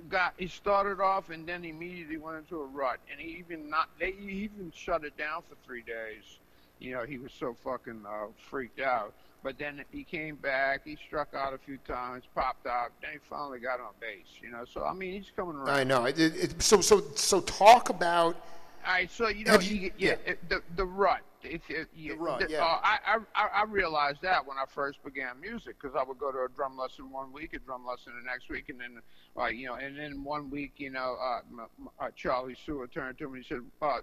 [0.09, 3.89] got he started off and then immediately went into a rut, and he even not
[3.99, 6.39] they even shut it down for three days.
[6.79, 9.13] You know, he was so fucking uh, freaked out.
[9.43, 10.81] But then he came back.
[10.85, 12.91] He struck out a few times, popped out.
[13.01, 14.41] Then he finally got on base.
[14.41, 15.69] You know, so I mean, he's coming around.
[15.69, 16.05] I know.
[16.05, 18.35] It, it, so so so talk about.
[18.85, 20.31] All right, so you know, you- you, yeah, yeah.
[20.33, 21.21] it- the the rut.
[21.43, 22.63] If, if you, The rut, the- yeah.
[22.63, 26.17] uh, I, I I I realized that when I first began music because I would
[26.17, 29.01] go to a drum lesson one week, a drum lesson the next week, and then,
[29.37, 32.91] uh, you know, and then one week, you know, uh, m- m- uh, Charlie Stewart
[32.93, 33.99] turned to me and he said, uh,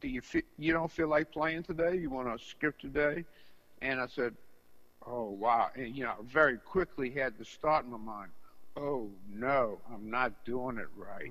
[0.00, 1.96] "Do you feel you don't feel like playing today?
[1.96, 3.24] You want to skip today?"
[3.80, 4.34] And I said,
[5.06, 8.32] "Oh wow!" And you know, very quickly had the start in my mind.
[8.76, 11.30] Oh no, I'm not doing it right.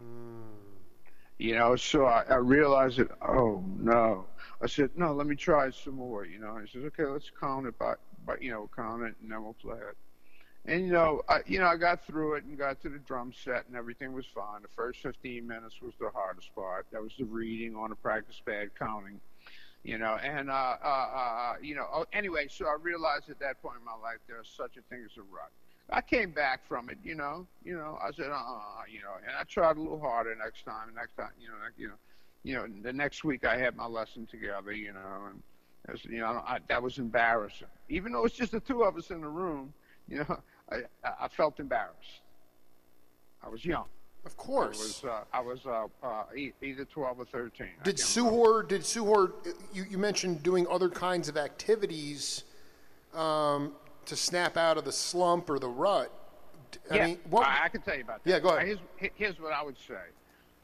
[1.39, 4.25] You know, so I, I realized that, oh no.
[4.61, 6.57] I said, no, let me try some more, you know.
[6.57, 7.93] He says, okay, let's count it by,
[8.25, 9.95] by you know, count it and then we'll play it.
[10.65, 13.31] And, you know, I, you know, I got through it and got to the drum
[13.31, 14.61] set and everything was fine.
[14.61, 16.87] The first 15 minutes was the hardest part.
[16.91, 19.21] That was the reading on the practice pad, counting,
[19.83, 20.17] you know.
[20.21, 23.85] And, uh, uh, uh, you know, oh, anyway, so I realized at that point in
[23.85, 25.51] my life there's such a thing as a rut.
[25.91, 27.47] I came back from it, you know.
[27.63, 30.63] You know, I said, uh, uh you know, and I tried a little harder next
[30.65, 30.93] time.
[30.95, 31.93] Next time, you know, you know,
[32.43, 35.41] you know, the next week I had my lesson together, you know, and
[35.87, 37.67] as, you know, I, that was embarrassing.
[37.89, 39.73] Even though it's just the two of us in the room,
[40.07, 40.39] you know,
[40.71, 42.21] I, I felt embarrassed.
[43.43, 43.85] I was young.
[44.25, 44.77] Of course.
[44.77, 46.23] I was, uh, I was uh, uh,
[46.61, 47.67] either 12 or 13.
[47.83, 47.95] Did.
[47.95, 48.67] Suhor?
[48.67, 49.31] Did Suhor?
[49.73, 52.43] You, you mentioned doing other kinds of activities
[53.13, 53.73] um,
[54.09, 56.11] to snap out of the slump or the rut.
[56.71, 57.47] D- I yeah, mean, what?
[57.47, 58.29] I, I can tell you about that.
[58.29, 58.67] Yeah, go ahead.
[58.97, 60.01] Here's, here's what I would say.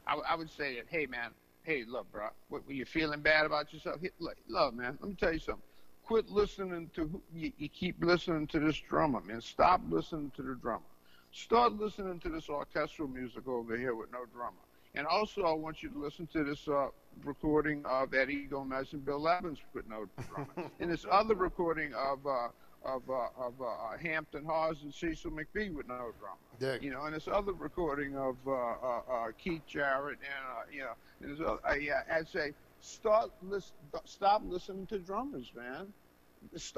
[0.08, 1.30] I would say that, hey, man,
[1.64, 3.96] hey, look, bro, what, were you feeling bad about yourself?
[4.00, 5.64] Hey, look, look, man, let me tell you something.
[6.04, 9.40] Quit listening to, who- you, you keep listening to this drummer, man.
[9.40, 10.84] Stop listening to the drummer.
[11.32, 14.52] Start listening to this orchestral music over here with no drummer.
[14.94, 16.86] And also, I want you to listen to this uh,
[17.24, 22.24] recording of Eddie Gomez and Bill Evans with no drummer, and this other recording of
[22.26, 22.48] uh,
[22.86, 26.36] of uh, of uh, Hampton Hawes and Cecil McBee with no drummer.
[26.58, 26.82] Dick.
[26.82, 30.80] You know, and this other recording of uh, uh, uh, Keith Jarrett and uh, you
[30.80, 33.72] know, and this other, uh, yeah, I'd say start list,
[34.04, 35.92] stop listening to drummers, man.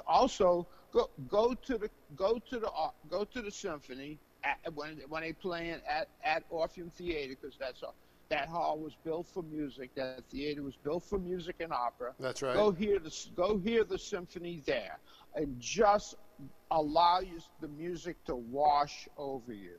[0.06, 5.00] Also, go go to the go to the uh, go to the symphony at, when
[5.08, 7.94] when they playing at at Orpheum Theater because that's all.
[8.30, 9.94] That hall was built for music.
[9.94, 12.12] That theater was built for music and opera.
[12.20, 12.54] That's right.
[12.54, 14.98] Go hear the go hear the symphony there,
[15.38, 16.16] and just
[16.72, 19.78] allow you, the music to wash over you.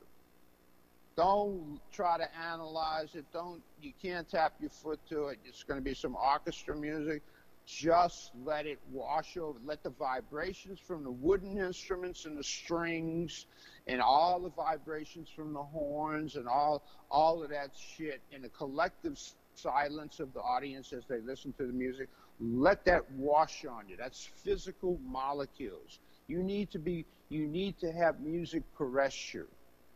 [1.16, 3.26] Don't try to analyze it.
[3.32, 5.38] Don't you can't tap your foot to it.
[5.44, 7.22] It's going to be some orchestra music.
[7.66, 9.58] Just let it wash over.
[9.62, 13.46] Let the vibrations from the wooden instruments and the strings,
[13.86, 18.48] and all the vibrations from the horns and all all of that shit, and the
[18.48, 19.20] collective
[19.54, 22.08] silence of the audience as they listen to the music.
[22.40, 23.96] Let that wash on you.
[23.96, 25.98] That's physical molecules.
[26.26, 27.04] You need to be.
[27.28, 29.46] You need to have music caress you.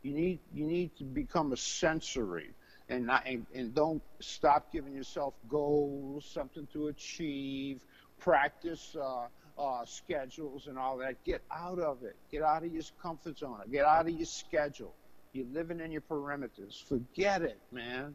[0.03, 2.51] You need you need to become a sensory
[2.89, 7.81] and not and, and don't stop giving yourself goals, something to achieve,
[8.21, 9.27] practice uh,
[9.59, 11.23] uh, schedules and all that.
[11.25, 12.17] Get out of it.
[12.31, 13.59] Get out of your comfort zone.
[13.71, 14.95] Get out of your schedule.
[15.33, 16.83] You're living in your perimeters.
[16.85, 18.15] Forget it, man.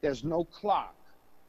[0.00, 0.94] There's no clock.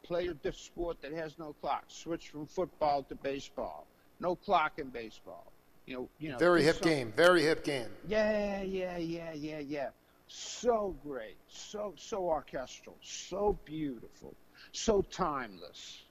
[0.05, 1.85] Play a sport that has no clock.
[1.87, 3.87] Switch from football to baseball.
[4.19, 5.51] No clock in baseball.
[5.85, 6.37] You know, you know.
[6.37, 7.13] Very hip something- game.
[7.15, 7.89] Very hip game.
[8.07, 9.89] yeah, yeah, yeah, yeah, yeah.
[10.27, 14.33] So great, so so orchestral, so beautiful,
[14.71, 16.01] so timeless.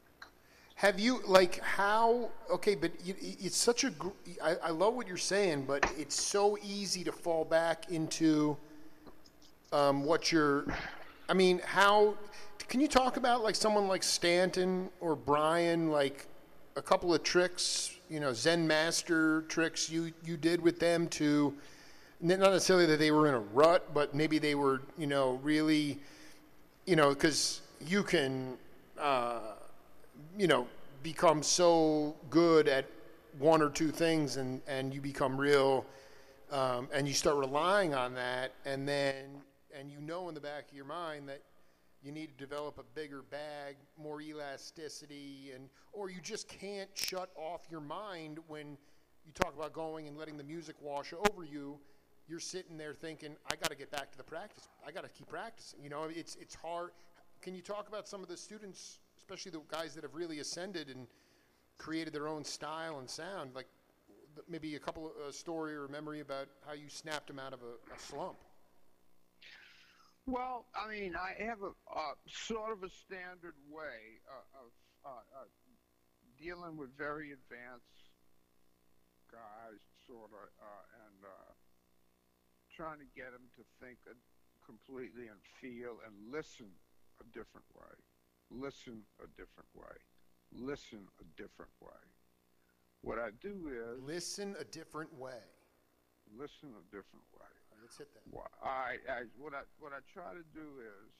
[0.76, 2.30] Have you like how?
[2.48, 3.92] Okay, but you, it's such a.
[4.42, 8.56] I love what you're saying, but it's so easy to fall back into
[9.72, 10.64] um, what you're.
[11.28, 12.14] I mean, how
[12.68, 16.26] can you talk about like someone like Stanton or Brian, like
[16.76, 21.54] a couple of tricks, you know, Zen master tricks you you did with them to,
[22.20, 25.98] not necessarily that they were in a rut, but maybe they were, you know, really,
[26.86, 28.56] you know, because you can.
[28.98, 29.40] Uh,
[30.38, 30.66] you know,
[31.02, 32.86] become so good at
[33.38, 35.84] one or two things and, and you become real
[36.50, 39.14] um, and you start relying on that and then
[39.78, 41.42] and you know in the back of your mind that
[42.04, 47.30] you need to develop a bigger bag more elasticity and or you just can't shut
[47.34, 48.76] off your mind when
[49.24, 51.78] you talk about going and letting the music wash over you.
[52.28, 55.08] You're sitting there thinking i got to get back to the practice i got to
[55.08, 56.04] keep practicing you know?
[56.14, 56.90] It's it's hard.
[57.40, 60.88] Can you talk about some of the students especially the guys that have really ascended
[60.88, 61.06] and
[61.78, 63.54] created their own style and sound?
[63.54, 63.66] Like
[64.48, 67.60] maybe a couple of a story or memory about how you snapped them out of
[67.60, 68.36] a, a slump
[70.26, 71.72] Well, I mean, I have a
[72.26, 74.24] sort of a standard way
[74.56, 74.72] of
[75.04, 75.44] uh, uh,
[76.40, 78.08] dealing with very advanced
[79.30, 81.52] guys, sort of, uh, and uh,
[82.74, 83.98] trying to get them to think
[84.64, 86.72] completely and feel and listen
[87.20, 87.92] a different way.
[88.50, 89.96] Listen a different way.
[90.56, 92.00] Listen a different way.
[93.02, 95.44] What I do is listen a different way
[96.38, 97.52] listen a different way.
[97.70, 98.24] Right, let's hit that.
[98.30, 101.12] Well, I, I, what I what I try to do is,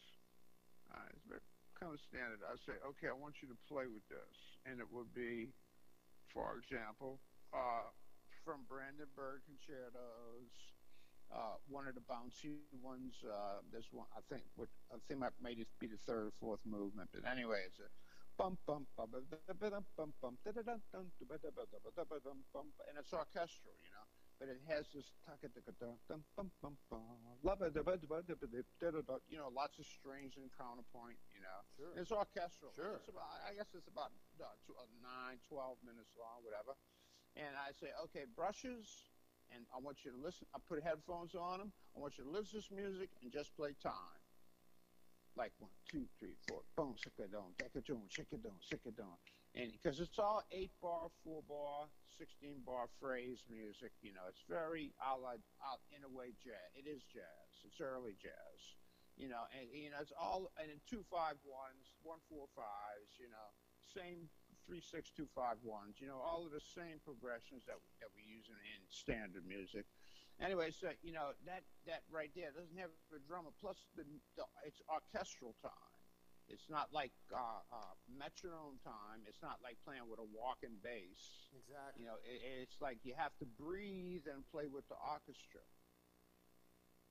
[0.90, 1.42] uh, it's very
[1.78, 2.42] kind of standard.
[2.46, 5.54] I say, okay, I want you to play with this, and it would be,
[6.30, 7.18] for example,
[7.52, 7.90] uh,
[8.44, 10.52] from Brandenburg concertos.
[11.32, 13.16] Uh, one of the bouncy ones.
[13.24, 14.44] Uh, one I think.
[14.54, 17.08] What I think might maybe be the third or fourth movement.
[17.16, 17.88] But anyway, it's a
[18.36, 20.38] bump bump bump bump bump bump
[22.88, 24.06] and it's orchestral, you know
[24.38, 25.12] but it has this
[29.28, 31.58] you know lots of strings and counterpoint you know.
[31.76, 31.92] Sure.
[31.96, 32.72] it's orchestral.
[32.74, 32.98] Sure.
[32.98, 36.74] it's about, i guess it's about uh, tw- uh, 9 12 minutes long whatever.
[37.36, 39.10] And i say okay brushes
[39.52, 42.30] and i want you to listen i put headphones on them i want you to
[42.30, 44.20] listen to this music and just play time.
[45.36, 48.54] Like one two three four boom sick it down take it down shake it down
[48.62, 49.18] shake it down
[49.54, 51.86] and because it's all eight bar, four bar,
[52.18, 56.70] sixteen bar phrase music, you know, it's very a la, out in a way jazz.
[56.74, 57.50] It is jazz.
[57.64, 58.58] It's early jazz,
[59.16, 63.14] you know, and you know it's all and in two five ones, one four fives,
[63.18, 63.48] you know,
[63.86, 64.26] same
[64.66, 68.22] three six two five ones, you know, all of the same progressions that that we
[68.26, 69.86] use in, in standard music.
[70.42, 73.54] Anyway, so you know that that right there doesn't have a drummer.
[73.60, 74.02] Plus, the,
[74.34, 75.93] the it's orchestral time.
[76.48, 79.24] It's not like uh, uh, metronome time.
[79.26, 81.48] It's not like playing with a walking bass.
[81.56, 85.64] exactly You know, it, it's like you have to breathe and play with the orchestra.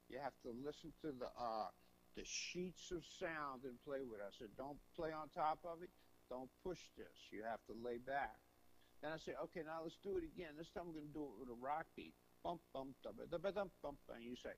[0.09, 1.73] You have to listen to the uh,
[2.15, 4.37] the sheets of sound and play with us.
[4.37, 5.89] So don't play on top of it.
[6.29, 7.29] Don't push this.
[7.33, 8.37] You have to lay back.
[9.01, 10.55] Then I say, okay, now let's do it again.
[10.57, 12.13] This time we're going to do it with a rock beat.
[12.43, 14.55] Bump, bump, da ba da ba dum, bump, and you say,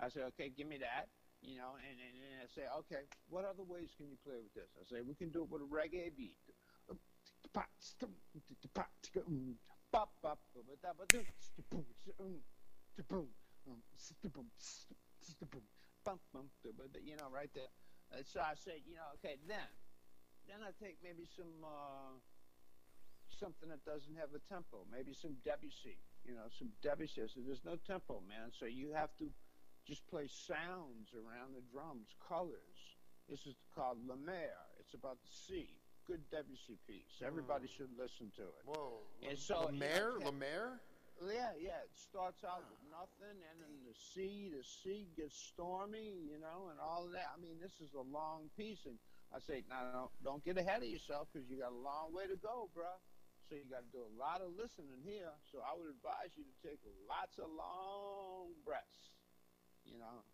[0.00, 1.08] I say, okay, give me that.
[1.42, 4.54] You know, and, and, and I say, okay, what other ways can you play with
[4.54, 4.70] this?
[4.80, 6.38] I say, we can do it with a reggae beat.
[17.04, 17.68] You know, right there.
[18.24, 19.68] So I said, you know, okay, then,
[20.46, 22.20] then I take maybe some uh,
[23.28, 27.22] something that doesn't have a tempo, maybe some Debussy, you know, some Debussy.
[27.36, 28.50] There's no tempo, man.
[28.58, 29.28] So you have to
[29.86, 32.78] just play sounds around the drums, colors.
[33.28, 34.56] This is called La Mer.
[34.80, 35.68] It's about the sea.
[36.06, 37.24] Good Debussy piece.
[37.24, 37.76] Everybody hmm.
[37.76, 38.62] should listen to it.
[38.64, 39.00] Whoa.
[39.24, 40.12] And so, know, Lemaire?
[40.16, 40.26] okay.
[40.26, 40.80] Lemaire?
[41.22, 41.80] Yeah, yeah.
[41.80, 42.68] It starts out ah.
[42.68, 47.12] with nothing, and then the sea, the sea gets stormy, you know, and all of
[47.12, 47.32] that.
[47.32, 49.00] I mean, this is a long piece, and
[49.32, 52.28] I say, now don't, don't get ahead of yourself because you got a long way
[52.28, 53.00] to go, bruh.
[53.48, 55.32] So you got to do a lot of listening here.
[55.52, 59.12] So I would advise you to take lots of long breaths,
[59.84, 60.24] you know.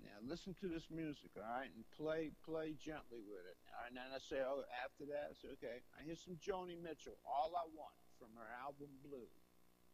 [0.00, 3.60] Now listen to this music, all right, and play play gently with it.
[3.68, 6.40] All right, and then I say, oh, after that, I say, okay, I hear some
[6.40, 9.28] Joni Mitchell, All I Want, from her album Blue.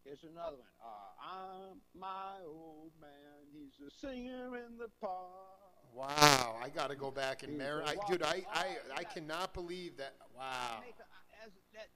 [0.07, 0.75] Here's another one.
[0.79, 3.51] Uh, I'm my old man.
[3.51, 5.75] He's a singer in the park.
[5.91, 7.83] Wow, I got to go back and marry.
[7.83, 8.67] I, dude, I, I.
[8.95, 10.15] I cannot believe that.
[10.37, 10.87] Wow.
[11.43, 11.89] As, that,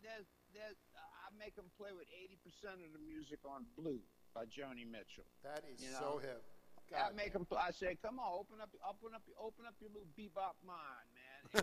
[0.60, 4.00] that, I make them play with 80% of the music on Blue
[4.36, 5.24] by Joni Mitchell.
[5.42, 6.44] That is You so know, hip.
[6.92, 7.46] I God make damn.
[7.48, 7.58] them.
[7.58, 11.62] I say, "Come on, open up, open up, open up your little bebop mind, man,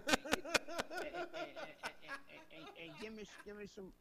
[2.79, 3.91] and, give me, give me some,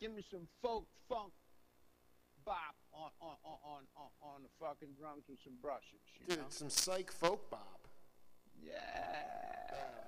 [0.00, 1.32] give me some folk funk
[2.44, 6.44] bop on on on on on, the fucking drums with some brushes, you Dude, know?
[6.50, 7.88] some psych folk bop.
[8.62, 8.72] Yeah.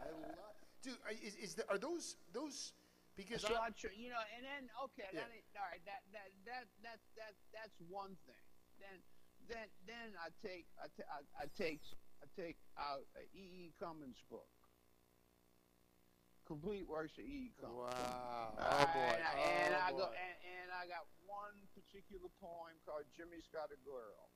[0.04, 0.94] I love, dude,
[1.24, 2.72] is, is the, are those those?
[3.16, 5.24] Because So I, I, tr- you know, and then okay, Yeah.
[5.24, 8.44] that all right, that that that that that that's one thing.
[8.76, 9.00] Then
[9.48, 11.80] then then I take I, ta- I, I take
[12.20, 14.52] I take out e Cummings book.
[16.44, 17.50] Complete works of E.
[17.50, 17.52] E.
[17.56, 17.88] Cummings.
[17.90, 18.52] wow.
[18.54, 19.10] Oh boy.
[19.16, 19.98] and, I, and oh I boy.
[19.98, 24.28] go and, and I got one particular poem called Jimmy's Got a Girl,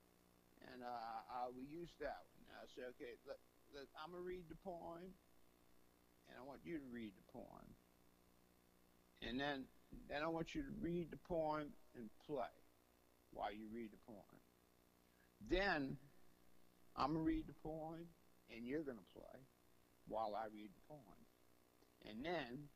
[0.73, 0.89] and uh,
[1.29, 2.49] I will use that one.
[2.57, 3.37] I say, okay, let,
[3.77, 5.13] let, I'm gonna read the poem,
[6.27, 7.71] and I want you to read the poem,
[9.21, 9.65] and then
[10.09, 12.55] then I want you to read the poem and play
[13.31, 14.39] while you read the poem.
[15.49, 15.97] Then
[16.95, 18.07] I'm gonna read the poem,
[18.55, 19.39] and you're gonna play
[20.07, 21.21] while I read the poem,
[22.07, 22.69] and then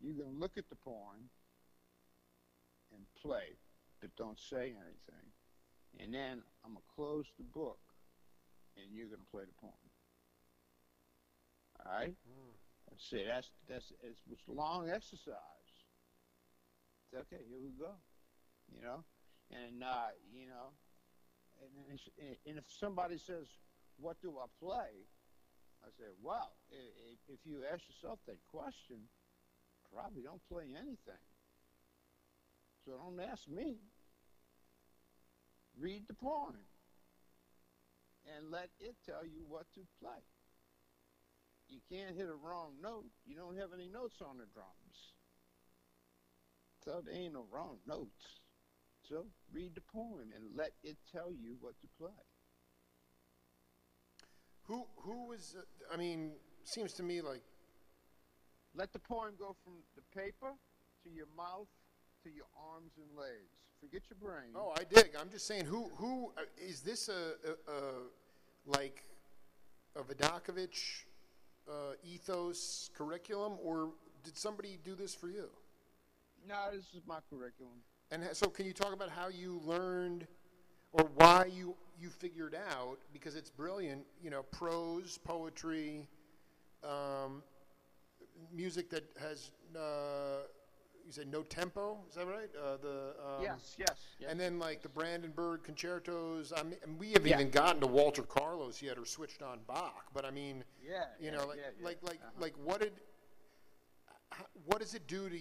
[0.00, 1.28] you're going to look at the poem
[2.92, 3.60] and play,
[4.00, 5.28] but don't say anything.
[6.00, 7.78] And then I'm going to close the book
[8.76, 9.86] and you're going to play the poem.
[11.84, 12.14] All right?
[12.16, 12.59] I
[12.98, 15.70] say that's that's it's, it's a long exercise.
[17.12, 17.92] It's okay, here we go.
[18.74, 19.04] You know?
[19.50, 20.70] And uh, you know,
[21.62, 23.46] and, it's- and if somebody says,
[23.98, 25.06] "What do I play?"
[25.82, 26.52] I say, "Well,
[27.28, 28.98] if you ask yourself that question,
[29.92, 31.24] probably don't play anything.
[32.84, 33.76] So don't ask me.
[35.78, 36.56] Read the poem
[38.36, 40.20] and let it tell you what to play.
[41.70, 43.06] You can't hit a wrong note.
[43.26, 45.14] You don't have any notes on the drums.
[46.84, 48.40] So there ain't no wrong notes.
[49.08, 52.10] So read the poem and let it tell you what to play.
[54.64, 55.56] Who who was?
[55.58, 55.62] Uh,
[55.94, 56.32] I mean,
[56.64, 57.42] seems to me like
[58.74, 60.52] Let the poem go from the paper
[61.04, 61.68] to your mouth
[62.24, 63.50] to your arms and legs.
[63.80, 64.50] Forget your brain.
[64.54, 65.12] Oh, I dig.
[65.18, 67.80] I'm just saying, who who uh, is this a, a, a
[68.66, 69.04] like
[69.96, 71.04] a Vidacovich
[71.70, 73.90] uh, ethos curriculum, or
[74.24, 75.48] did somebody do this for you?
[76.48, 77.74] No, this is my curriculum.
[78.10, 80.26] And so, can you talk about how you learned,
[80.92, 82.98] or why you you figured out?
[83.12, 84.02] Because it's brilliant.
[84.22, 86.08] You know, prose, poetry,
[86.82, 87.42] um,
[88.52, 89.50] music that has.
[89.76, 90.46] Uh,
[91.10, 91.98] you said no tempo.
[92.08, 92.48] Is that right?
[92.56, 94.30] Uh, the um, yes, yes, yes.
[94.30, 96.52] And then like the Brandenburg concertos.
[96.56, 97.34] I mean, we haven't Yeah.
[97.40, 100.06] even gotten to Walter Carlos yet or switched on Bach.
[100.14, 102.30] But I mean, yeah, you yeah, know, like yeah, like like Uh-huh.
[102.38, 102.92] like what did
[104.66, 105.38] what does it do to?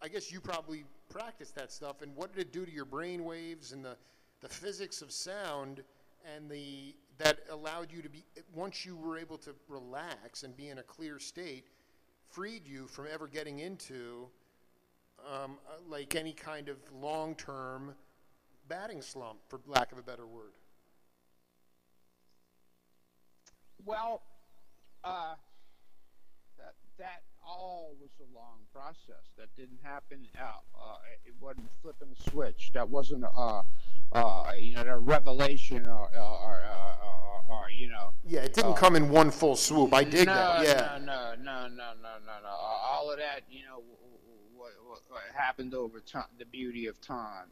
[0.00, 2.02] I guess you probably practiced that stuff.
[2.02, 3.96] And what did it do to your brain waves and the
[4.42, 5.82] the physics of sound
[6.36, 10.68] and the that allowed you to be once you were able to relax and be
[10.68, 11.66] in a clear state,
[12.30, 14.30] freed you from ever getting into
[15.28, 17.94] um, uh, like any kind of long term
[18.68, 20.52] batting slump, for lack of a better word.
[23.84, 24.22] Well,
[25.02, 25.34] uh,
[26.58, 29.24] that that all was a long process.
[29.38, 30.26] That didn't happen.
[30.38, 30.44] Uh,
[30.78, 32.70] uh, it wasn't flipping a switch.
[32.74, 33.62] That wasn't uh,
[34.12, 38.12] uh, you know, a revelation or, or, or, or, or you know.
[38.24, 39.94] Yeah, it didn't come in one full swoop.
[39.94, 40.66] I dig no, that.
[40.66, 40.98] Yeah.
[40.98, 42.48] No, no, no, no, no, no, no.
[42.48, 43.82] All of that, you know,
[45.34, 47.48] happened over time, the beauty of time.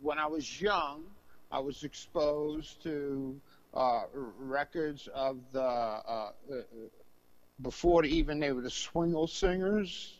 [0.00, 1.04] When I was young,
[1.50, 3.40] I was exposed to
[4.12, 6.32] records of the
[7.62, 10.18] before even they were the Swingle Singers.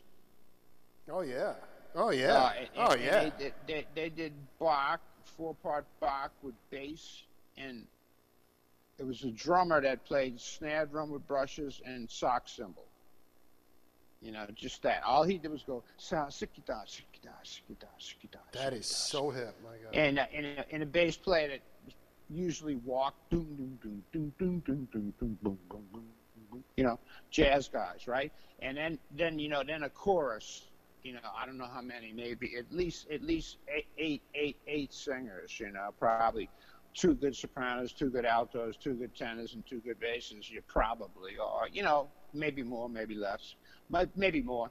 [1.09, 1.53] Oh yeah.
[1.95, 2.33] Oh yeah.
[2.33, 3.29] Uh, and, oh yeah.
[3.37, 7.23] They, they, they, did Bach, four part Bach with bass
[7.57, 7.85] and
[8.99, 12.85] it was a drummer that played snare drum with brushes and sock cymbal.
[14.21, 15.03] You know, just that.
[15.05, 18.39] All he did was go sikita sikita sikita sikita.
[18.51, 19.95] That is so hip, my God.
[19.95, 21.61] And uh, and, a, and a bass player that
[22.29, 26.63] usually walked doom doom doom doom doom doom doom boom boom boom.
[26.77, 28.31] You know, jazz guys, right?
[28.59, 30.63] And then then you know then a chorus.
[31.03, 34.57] You know, I don't know how many, maybe at least at least eight eight eight,
[34.67, 35.59] eight singers.
[35.59, 36.49] You know, probably
[36.97, 41.33] two good sopranos two good altos two good tenors and two good basses you probably
[41.41, 43.55] are you know maybe more maybe less
[43.89, 44.69] but maybe more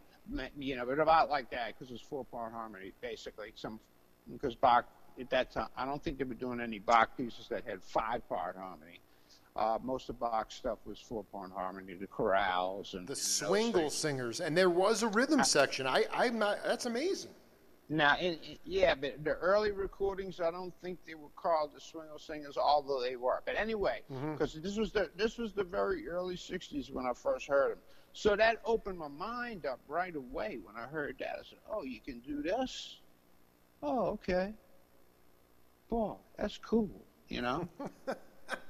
[0.59, 3.79] you know but about like that because it's four part harmony basically some
[4.33, 4.87] because Bach
[5.21, 8.27] at that time, I don't think they were doing any Bach pieces that had five
[8.29, 9.01] part harmony.
[9.55, 13.89] Uh, most of Bach's stuff was four part harmony, the chorales and the and Swingle
[13.91, 15.87] singers, and there was a rhythm section.
[15.87, 16.59] I, I'm not.
[16.65, 17.31] That's amazing.
[17.89, 21.81] Now, in, in- yeah, but the early recordings, I don't think they were called the
[21.81, 23.43] Swingle Singers, although they were.
[23.47, 24.33] But anyway, mm-hmm.
[24.33, 27.79] because this was the this was the very early '60s when I first heard them.
[28.13, 31.37] So that opened my mind up right away when I heard that.
[31.41, 32.99] I said, "Oh, you can do this?
[33.83, 34.53] Oh, okay.
[35.89, 36.91] Boy, that's cool.
[37.29, 37.69] You know?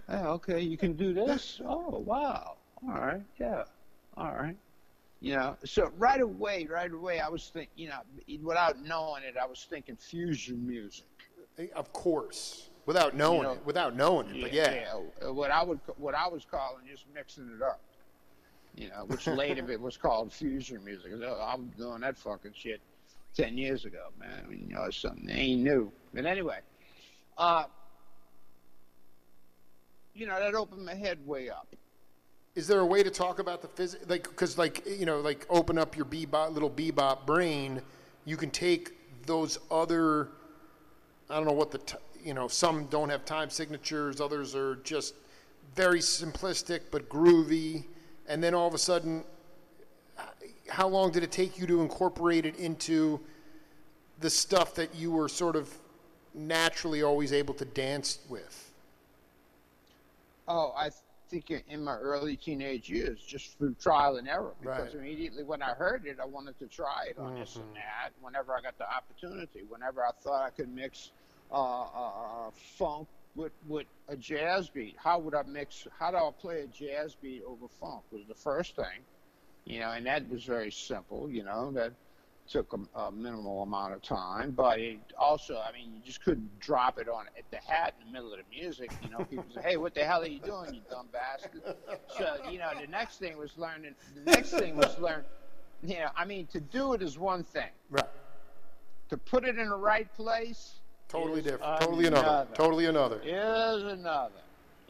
[0.08, 1.60] yeah, okay, you can do this.
[1.64, 2.56] Oh, wow.
[2.86, 3.64] All right, yeah,
[4.16, 4.56] all right."
[5.20, 8.00] You know, so right away, right away, I was thinking, you know,
[8.42, 11.06] without knowing it, I was thinking fusion music.
[11.74, 13.64] Of course, without knowing know, it.
[13.64, 14.42] Without knowing it.
[14.42, 14.92] But yeah.
[15.26, 17.80] uh, what I would, what I was calling just mixing it up.
[18.74, 21.12] You know, which later it was called fusion music.
[21.14, 22.82] I was doing that fucking shit
[23.34, 24.42] ten years ago, man.
[24.44, 25.90] I mean, you know, it's something ain't new.
[26.12, 26.58] But anyway,
[27.38, 27.64] uh,
[30.14, 31.68] you know, that opened my head way up.
[32.56, 34.04] Is there a way to talk about the physics?
[34.08, 37.82] Like, because, like, you know, like, open up your bebop, little bebop brain.
[38.24, 38.94] You can take
[39.26, 40.30] those other,
[41.28, 44.76] I don't know what the, t- you know, some don't have time signatures, others are
[44.76, 45.14] just
[45.74, 47.84] very simplistic but groovy.
[48.26, 49.22] And then all of a sudden,
[50.68, 53.20] how long did it take you to incorporate it into
[54.20, 55.72] the stuff that you were sort of
[56.34, 58.72] naturally always able to dance with?
[60.48, 60.90] Oh, I
[61.28, 64.54] think in- my early teenage years, just through trial and error.
[64.60, 64.94] Because Right.
[64.94, 67.60] immediately when I heard it, I wanted to try it on this Mm-hmm.
[67.60, 68.12] and that.
[68.20, 71.12] Whenever I got the opportunity, whenever I thought I could mix
[71.50, 75.86] uh, uh, uh, funk with with a jazz beat, how would I mix?
[75.98, 78.04] How do I play a jazz beat over funk?
[78.10, 79.04] Was the first thing,
[79.64, 81.30] you know, and that was very simple.
[81.30, 81.92] You know that
[82.48, 86.58] took a, a minimal amount of time, but it also, I mean, you just couldn't
[86.60, 88.90] drop it on at the hat in the middle of the music.
[89.02, 91.62] You know, people say, "Hey, what the hell are you doing, you dumb bastard?"
[92.16, 93.94] So, you know, the next thing was learning.
[94.14, 95.24] The next thing was learn.
[95.82, 97.70] You know, I mean, to do it is one thing.
[97.90, 98.04] Right.
[99.10, 100.76] To put it in the right place,
[101.08, 101.80] Totally different.
[101.80, 102.48] Totally another.
[102.54, 103.20] Totally another.
[103.22, 104.34] is another.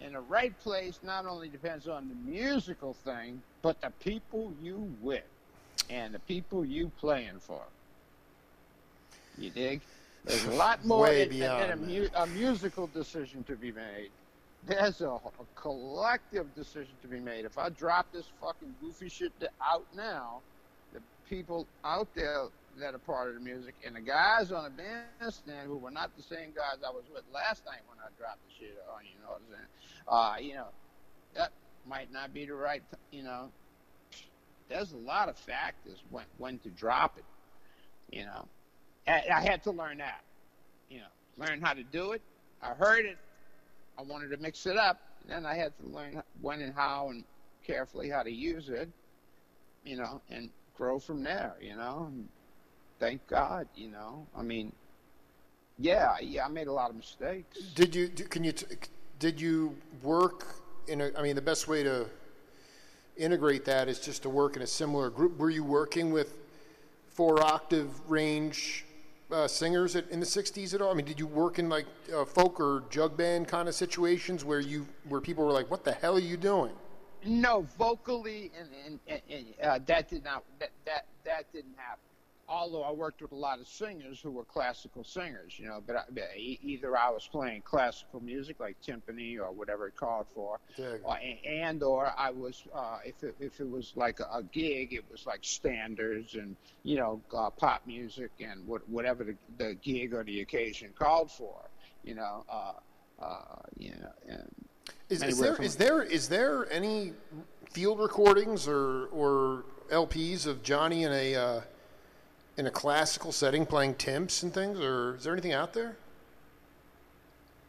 [0.01, 4.91] In the right place not only depends on the musical thing, but the people you
[5.01, 5.23] with
[5.91, 7.63] and the people you playing for.
[9.39, 9.81] You dig?
[10.25, 14.11] There's a lot more than, than a, mu- a musical decision to be made.
[14.67, 15.21] There's a, a
[15.55, 17.45] collective decision to be made.
[17.45, 19.33] If I drop this fucking goofy shit
[19.65, 20.41] out now,
[20.93, 22.47] the people out there
[22.79, 26.11] that are part of the music and the guys on the bandstand who were not
[26.17, 29.19] the same guys I was with last night when I dropped the shit on, you
[29.23, 29.69] know what I'm saying?
[30.09, 30.69] Uh, you know,
[31.35, 31.53] that
[31.89, 33.49] might not be the right, t- you know.
[34.69, 37.25] There's a lot of factors when when to drop it,
[38.17, 38.49] you know.
[39.07, 40.23] I, I had to learn that,
[40.91, 41.07] you know,
[41.45, 42.23] learn how to do it.
[42.63, 43.19] I heard it.
[43.99, 45.01] I wanted to mix it up.
[45.23, 47.25] And Then I had to learn when and how and
[47.65, 48.89] carefully how to use it,
[49.85, 52.09] you know, and grow from there, you know.
[52.11, 52.29] And
[52.99, 54.27] thank God, you know.
[54.37, 54.73] I mean,
[55.79, 57.59] yeah, yeah, I made a lot of mistakes.
[57.75, 58.09] Did you?
[58.09, 58.53] Can you?
[59.19, 60.47] Did you work
[60.89, 61.11] in a?
[61.17, 62.07] I mean, the best way to
[63.17, 65.39] integrate that is just to work in a similar group.
[65.39, 66.39] Were you working with
[67.09, 68.85] four octave range
[69.31, 70.91] uh, singers at, in the '60s at all?
[70.91, 74.45] I mean, did you work in like uh, folk or jug band kind of situations
[74.45, 76.73] where you where people were like, "What the hell are you doing?"
[77.25, 82.01] No, vocally, and, and, and, uh, that did not that, that that didn't happen.
[82.49, 85.97] Although I worked with a lot of singers who were classical singers, you know, but,
[85.97, 90.59] I, but either I was playing classical music like timpani or whatever it called for,
[91.05, 91.19] or,
[91.49, 95.05] and or I was uh, if it, if it was like a, a gig, it
[95.11, 100.15] was like standards and you know uh, pop music and what, whatever the, the gig
[100.15, 101.57] or the occasion called for,
[102.05, 102.73] you know, uh,
[103.21, 103.37] uh,
[103.79, 104.51] you know, and
[105.09, 107.13] Is, is there is there is there any
[107.71, 111.61] field recordings or or LPs of Johnny in a uh,
[112.57, 115.97] in a classical setting playing timps and things, or is there anything out there?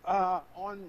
[0.06, 0.80] Uh, on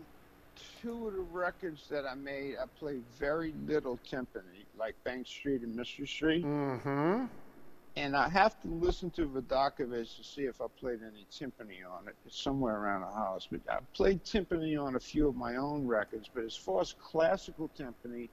[0.81, 5.63] two of the records that I made, I played very little timpani, like Bank Street
[5.63, 6.45] and Mystery Street.
[6.45, 7.25] Mm-hmm.
[7.97, 12.07] And I have to listen to Vidacovich to see if I played any timpani on
[12.07, 12.15] it.
[12.27, 13.49] It's somewhere around the house.
[13.51, 16.31] But I played timpani on a few of my own records.
[16.33, 18.29] But as far as classical timpani,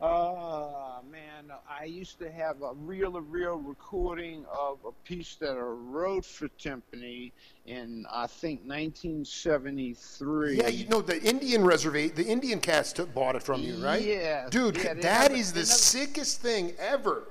[0.00, 5.52] uh, man, I used to have a reel to reel recording of a piece that
[5.56, 7.32] I wrote for timpani
[7.66, 10.58] in, I think, 1973.
[10.58, 14.02] Yeah, you know the Indian reservation, the Indian cast took, bought it from you, right?
[14.02, 17.24] Yeah, dude, yeah, that never- is the never- sickest thing ever.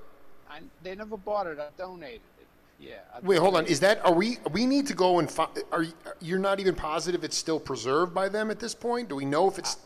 [0.50, 1.60] I, they never bought it.
[1.60, 2.48] I donated it.
[2.80, 2.96] Yeah.
[3.14, 3.66] I Wait, hold on.
[3.68, 4.38] Is that are we?
[4.52, 5.50] We need to go and find.
[5.72, 9.10] Are you, you're not even positive it's still preserved by them at this point?
[9.10, 9.78] Do we know if it's?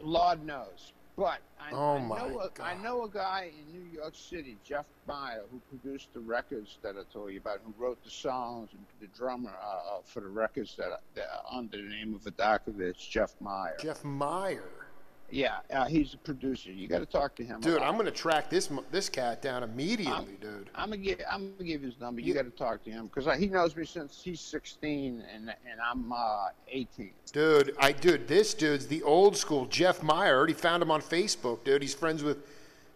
[0.00, 0.92] Lord knows.
[1.16, 2.82] But I, Oh, I know a, I God.
[2.82, 7.02] know a guy in New York City, Jeff Meyer, who produced the records that I
[7.12, 10.76] told you about, who wrote the songs and the drummer uh, uh, for the records
[10.76, 13.76] that, that under the name of Vidacovich, Jeff Meyer.
[13.80, 14.85] Jeff Meyer.
[15.30, 16.70] Yeah, uh, he's a producer.
[16.70, 17.60] You got to talk to him.
[17.60, 20.70] Dude, I'm gonna track this this cat down immediately, dude.
[20.74, 22.20] I'm gonna give I'm gonna give his number.
[22.20, 25.48] You You- got to talk to him because he knows me since he's 16 and
[25.50, 27.10] and I'm uh, 18.
[27.32, 30.34] Dude, I dude, this dude's the old school Jeff Meyer.
[30.34, 31.82] I already found him on Facebook, dude.
[31.82, 32.38] He's friends with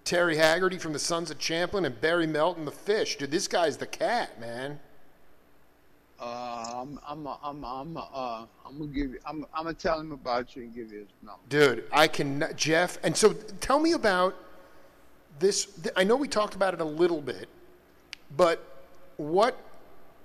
[0.05, 3.16] Terry Haggerty from the Sons of Champlin and Barry Melton, the Fish.
[3.16, 4.78] Dude, this guy's the cat, man.
[6.21, 10.12] Uh, I'm I'm I'm I'm uh, I'm gonna give you, I'm I'm gonna tell him
[10.12, 11.41] about you and give you his number.
[11.49, 12.99] Dude, I can Jeff.
[13.03, 14.37] And so, tell me about
[15.39, 15.64] this.
[15.64, 17.49] th- I know we talked about it a little bit,
[18.37, 18.62] but
[19.16, 19.59] what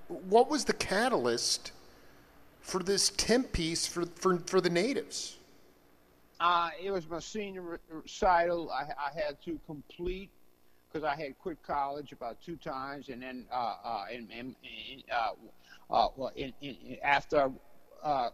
[0.08, 1.72] what was the catalyst
[2.60, 5.38] for this temp piece for for for the natives?
[6.42, 8.70] Uh, it was my senior recital.
[8.70, 10.30] I, I had to complete
[10.96, 15.04] because I had quit college about two times, and then uh, uh, and, and, and
[15.12, 15.32] uh,
[15.90, 17.52] uh, well, in, in, after
[18.04, 18.30] I uh,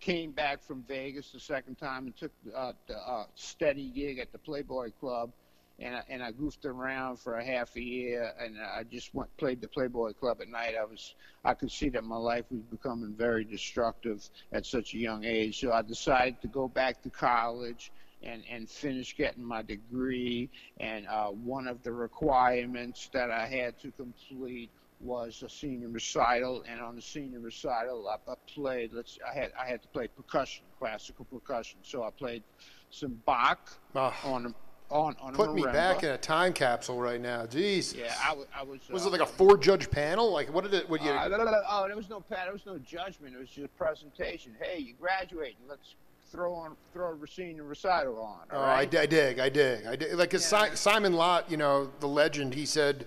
[0.00, 4.32] came back from Vegas the second time and took uh, the uh, steady gig at
[4.32, 5.32] the Playboy Club,
[5.78, 9.34] and I, and I goofed around for a half a year, and I just went
[9.38, 10.74] played the Playboy Club at night.
[10.78, 11.14] I was
[11.44, 15.60] I could see that my life was becoming very destructive at such a young age,
[15.60, 17.90] so I decided to go back to college
[18.22, 20.50] and and finish getting my degree.
[20.78, 24.70] And uh, one of the requirements that I had to complete
[25.00, 28.92] was a senior recital, and on the senior recital, I, I played.
[28.92, 29.18] Let's.
[29.28, 31.78] I had I had to play percussion, classical percussion.
[31.82, 32.42] So I played
[32.90, 37.00] some Bach Ah, on a, on on a Put me back in a time capsule
[37.00, 37.44] right now.
[37.46, 37.98] Jesus.
[37.98, 38.80] Yeah, I, I was.
[38.90, 40.32] Was uh, it like a four judge panel?
[40.32, 40.88] Like what did it?
[40.88, 41.10] What you?
[41.10, 42.44] uh, oh, there was no pat.
[42.44, 43.34] There was no judgment.
[43.34, 44.52] It was just presentation.
[44.60, 45.56] Hey, you graduated.
[45.68, 45.94] Let's
[46.34, 48.40] throw on throw a senior recital on.
[48.50, 48.90] Oh, all I, right?
[48.90, 50.14] d- I dig, I dig, I dig.
[50.14, 50.38] Like Yeah.
[50.38, 52.54] Si- Simon Lott, you know, the legend.
[52.54, 53.06] He said,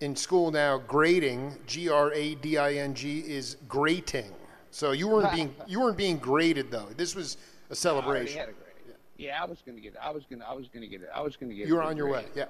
[0.00, 4.32] in school now, grading, G R A D I N G, is grating.
[4.70, 6.88] So you weren't being you weren't being graded though.
[6.96, 7.36] This was
[7.70, 8.40] a celebration.
[8.40, 8.46] a.
[9.16, 9.98] Yeah, I was gonna get it.
[10.02, 10.44] I was gonna.
[10.46, 11.10] I was gonna get it.
[11.14, 11.68] I was gonna get.
[11.68, 12.24] You were on your way.
[12.34, 12.46] Yeah.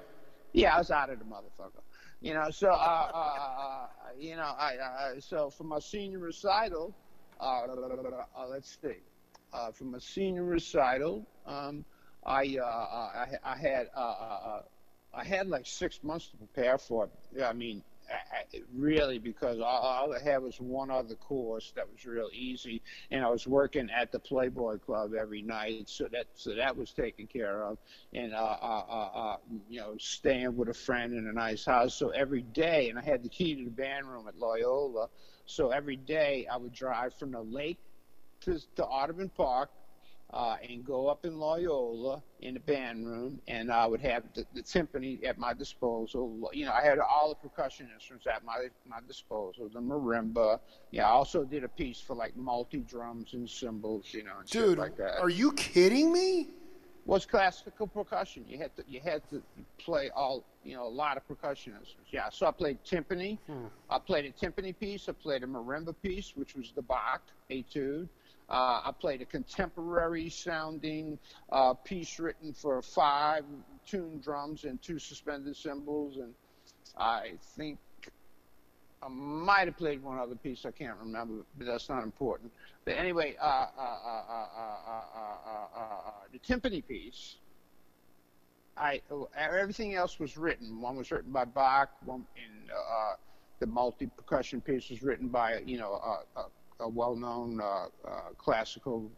[0.53, 1.81] Yeah, I was out of the motherfucker.
[2.21, 3.87] You know, so uh, uh, uh,
[4.17, 6.93] you know, I uh, so for my senior recital,
[7.39, 8.97] uh, uh, let's see,
[9.53, 11.83] uh, for my senior recital, um,
[12.25, 14.61] I, uh, uh, I I had uh, uh, uh,
[15.13, 17.43] I had like six months to prepare for it.
[17.43, 22.05] I mean, I, really, because all, all I had was one other course that was
[22.05, 26.55] real easy, and I was working at the Playboy Club every night, so that so
[26.55, 27.77] that was taken care of
[28.13, 29.37] and uh, uh, uh, uh,
[29.69, 31.95] you know, staying with a friend in a nice house.
[31.95, 35.07] So every day, and I had the key to the band room at Loyola.
[35.45, 37.79] So every day, I would drive from the lake
[38.41, 39.69] to, to Audubon Park
[40.33, 44.45] uh, and go up in Loyola in the band room, and I would have the,
[44.53, 46.49] the timpani at my disposal.
[46.53, 49.69] You know, I had all the percussion instruments at my my disposal.
[49.69, 50.59] The marimba.
[50.91, 54.13] Yeah, I also did a piece for like multi drums and cymbals.
[54.13, 56.47] You know, and Dude, like that are you kidding me?
[57.05, 58.45] was classical percussion.
[58.47, 59.41] You had to you had to
[59.79, 62.11] play all you know a lot of percussion instruments.
[62.13, 63.37] Yeah, so I played timpani.
[63.89, 65.09] I played a timpani piece.
[65.09, 68.07] I played a marimba piece, which was the Bach etude.
[68.51, 71.17] Uh, I played a contemporary sounding
[71.53, 73.45] uh, piece written for five
[73.87, 76.33] tuned drums and two suspended cymbals, and
[76.97, 77.79] I think
[79.01, 80.65] I might have played one other piece.
[80.65, 82.51] I can't remember, but that's not important.
[82.83, 87.37] But anyway, uh, uh, uh, uh, uh, uh, uh, the timpani piece.
[88.75, 89.01] I
[89.37, 90.81] everything else was written.
[90.81, 91.89] One was written by Bach.
[92.03, 92.67] One in
[93.59, 96.45] the multi percussion piece was written by you know a, a
[96.87, 97.61] well-known
[98.37, 99.11] classical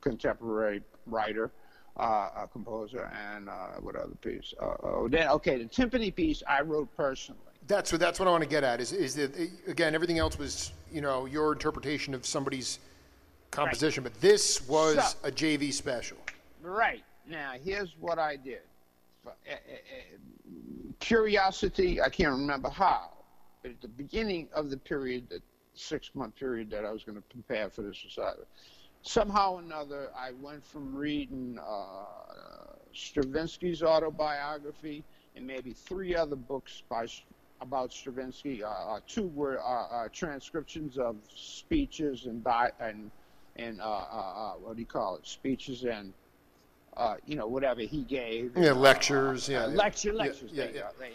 [0.00, 1.50] contemporary writer.
[1.96, 4.54] Uh, a composer and uh, what other piece?
[4.62, 7.40] Uh, oh, then okay, the timpani piece I wrote personally.
[7.66, 8.80] That's what that's what I want to get at.
[8.80, 9.36] Is is that
[9.66, 12.78] again everything else was you know your interpretation of somebody's
[13.50, 14.12] composition, right.
[14.12, 16.18] but this was so, a JV special.
[16.62, 18.60] Right now, here's what I did.
[19.26, 19.54] Uh, uh,
[21.00, 23.10] curiosity, I can't remember how,
[23.62, 25.42] but at the beginning of the period, the
[25.78, 28.44] six month period that I was going to prepare for this recital,
[29.02, 32.04] somehow or another, I went from reading uh,
[32.94, 35.04] Stravinsky's autobiography
[35.34, 37.06] and maybe three other books by
[37.60, 38.62] about Stravinsky.
[38.62, 43.10] Uh, uh, two were uh, uh, transcriptions of speeches and di- and
[43.56, 45.26] and uh, what do you call it?
[45.26, 46.14] Speeches and
[46.98, 48.52] Uh, you know whatever he gave.
[48.56, 49.48] Yeah, uh, lectures.
[49.48, 50.50] yeah, uh, lecture, lectures.
[50.52, 50.70] Yeah, yeah,
[51.00, 51.06] yeah.
[51.06, 51.14] And,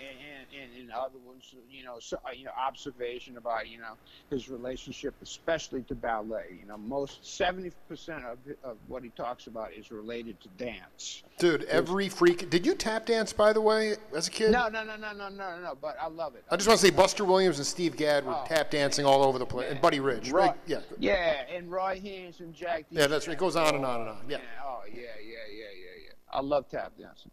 [0.64, 3.96] and, and, other ones, you know, so, you know, observation about you know
[4.30, 6.58] his relationship, especially to ballet.
[6.58, 11.24] You know, most seventy percent of of what he talks about is related to dance.
[11.38, 12.50] Dude, every freak.
[12.50, 14.52] Did you tap dance, by the way, as a kid?
[14.52, 15.78] No, no, no, no, no, no, no.
[15.82, 16.46] But I love it.
[16.50, 19.24] I just want to say, Buster Williams and Steve Gadd were oh, tap dancing all
[19.24, 20.32] over the place, and Buddy Rich.
[20.32, 20.56] Roy, right?
[20.66, 20.80] Yeah.
[21.00, 22.86] Yeah, and Roy Haynes and Jack.
[22.90, 23.34] Yeah, that's right.
[23.34, 24.22] It goes on and on and on.
[24.30, 24.38] Yeah.
[24.64, 26.38] Oh yeah, yeah, yeah, yeah, yeah.
[26.38, 27.32] I love tap dancing.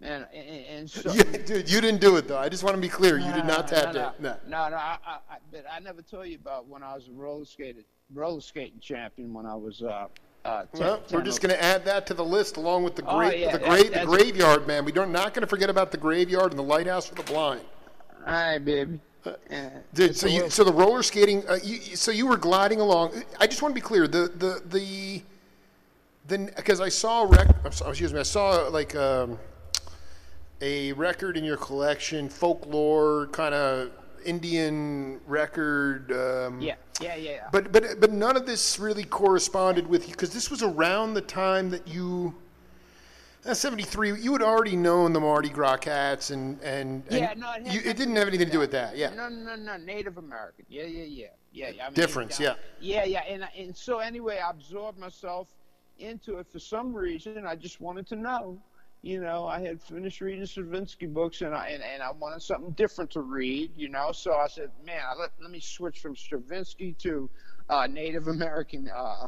[0.00, 2.38] And, and, and so, yeah, dude, you didn't do it though.
[2.38, 3.18] I just want to be clear.
[3.18, 4.16] You did not tap no, dance.
[4.18, 4.76] No, no, no.
[4.76, 5.18] I, I,
[5.52, 9.32] but I never told you about when I was a roller skated roller skating champion
[9.32, 10.08] when I was uh,
[10.44, 13.02] uh, ten, well, we're just going to add that to the list along with the
[13.02, 14.84] gra- oh, yeah, the, gra- that, the graveyard, man.
[14.84, 17.60] We don't not going to forget about the graveyard and the lighthouse for the blind.
[18.26, 19.00] All right, baby.
[19.24, 19.34] Uh,
[19.94, 23.22] Dude, so you so the roller skating, uh, you, so you were gliding along.
[23.38, 24.08] I just want to be clear.
[24.08, 25.22] The the the
[26.26, 29.38] then because I saw rec, excuse me, I saw like um,
[30.60, 33.90] a record in your collection, folklore kind of
[34.24, 36.12] Indian record.
[36.12, 37.48] Um, yeah, yeah, yeah.
[37.50, 41.22] But but but none of this really corresponded with you because this was around the
[41.22, 42.34] time that you.
[43.44, 46.60] Uh, 73, you had already known the Mardi Gras cats and.
[46.60, 49.12] and, and yeah, no, it, you, it didn't have anything to do with that, yeah.
[49.16, 50.64] No, no, no, Native American.
[50.68, 51.26] Yeah, yeah, yeah.
[51.50, 51.82] Yeah, yeah.
[51.82, 52.54] I mean, Difference, yeah.
[52.80, 53.22] Yeah, yeah.
[53.28, 55.48] And, and so, anyway, I absorbed myself
[56.02, 57.46] into it for some reason.
[57.46, 58.60] I just wanted to know
[59.02, 62.70] you know, I had finished reading Stravinsky books and I and, and I wanted something
[62.70, 64.12] different to read, you know.
[64.12, 67.28] So I said, man, let, let me switch from Stravinsky to
[67.68, 69.26] uh, Native American uh,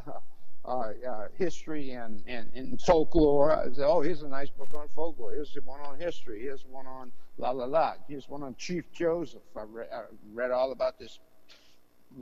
[0.64, 3.52] uh, uh, history and, and, and folklore.
[3.52, 5.32] I said, oh, here's a nice book on folklore.
[5.32, 6.42] Here's one on history.
[6.42, 7.94] Here's one on la la la.
[8.08, 9.42] Here's one on Chief Joseph.
[9.56, 10.02] I, re- I
[10.32, 11.18] read all about this,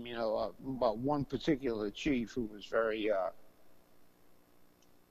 [0.02, 3.28] you know, uh, about one particular chief who was very uh,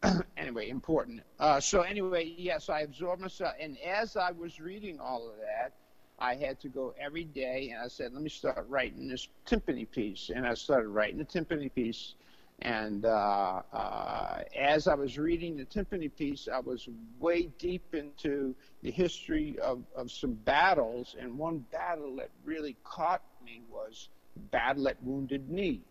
[0.38, 1.22] anyway, important.
[1.40, 5.74] Uh, so anyway, yes, I absorbed myself, and as I was reading all of that,
[6.20, 9.90] I had to go every day, and I said, "Let me start writing this timpani
[9.90, 12.16] piece," and I started writing the timpani piece.
[12.64, 16.88] And uh, uh, as I was reading the timpani piece, I was
[17.20, 23.24] way deep into the history of, of some battles, and one battle that really caught
[23.44, 24.10] me was
[24.52, 25.82] Battle at Wounded Knee.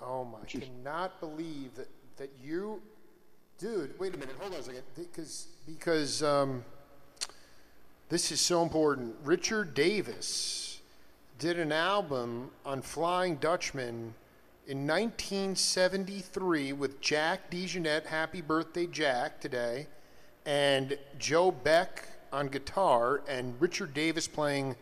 [0.00, 0.40] Oh my!
[0.40, 2.82] I cannot believe that that you
[3.58, 6.64] dude, wait a minute, hold on a second, because because um,
[8.08, 9.14] this is so important.
[9.24, 10.80] Richard Davis
[11.38, 14.14] did an album on Flying Dutchman
[14.66, 19.86] in 1973 with Jack DeJohnette, Happy Birthday Jack today,
[20.46, 24.76] and Joe Beck on guitar, and Richard Davis playing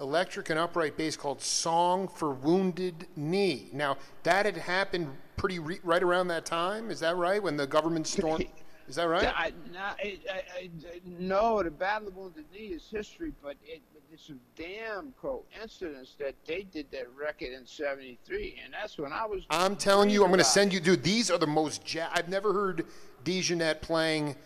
[0.00, 3.68] electric and upright bass called Song for Wounded Knee.
[3.72, 6.90] Now, that had happened pretty re- right around that time.
[6.90, 7.42] Is that right?
[7.42, 8.46] When the government stormed.
[8.88, 9.26] Is that right?
[9.26, 10.70] I, I, I,
[11.18, 13.80] no, the Battle of Wounded Knee is history, but it,
[14.12, 19.24] it's a damn coincidence that they did that record in '73, and that's when I
[19.24, 19.44] was.
[19.48, 21.02] I'm telling you, I'm going to send you, dude.
[21.02, 21.94] These are the most.
[21.94, 22.84] Ja- I've never heard
[23.24, 24.36] DeJohnette playing.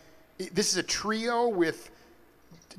[0.53, 1.91] This is a trio with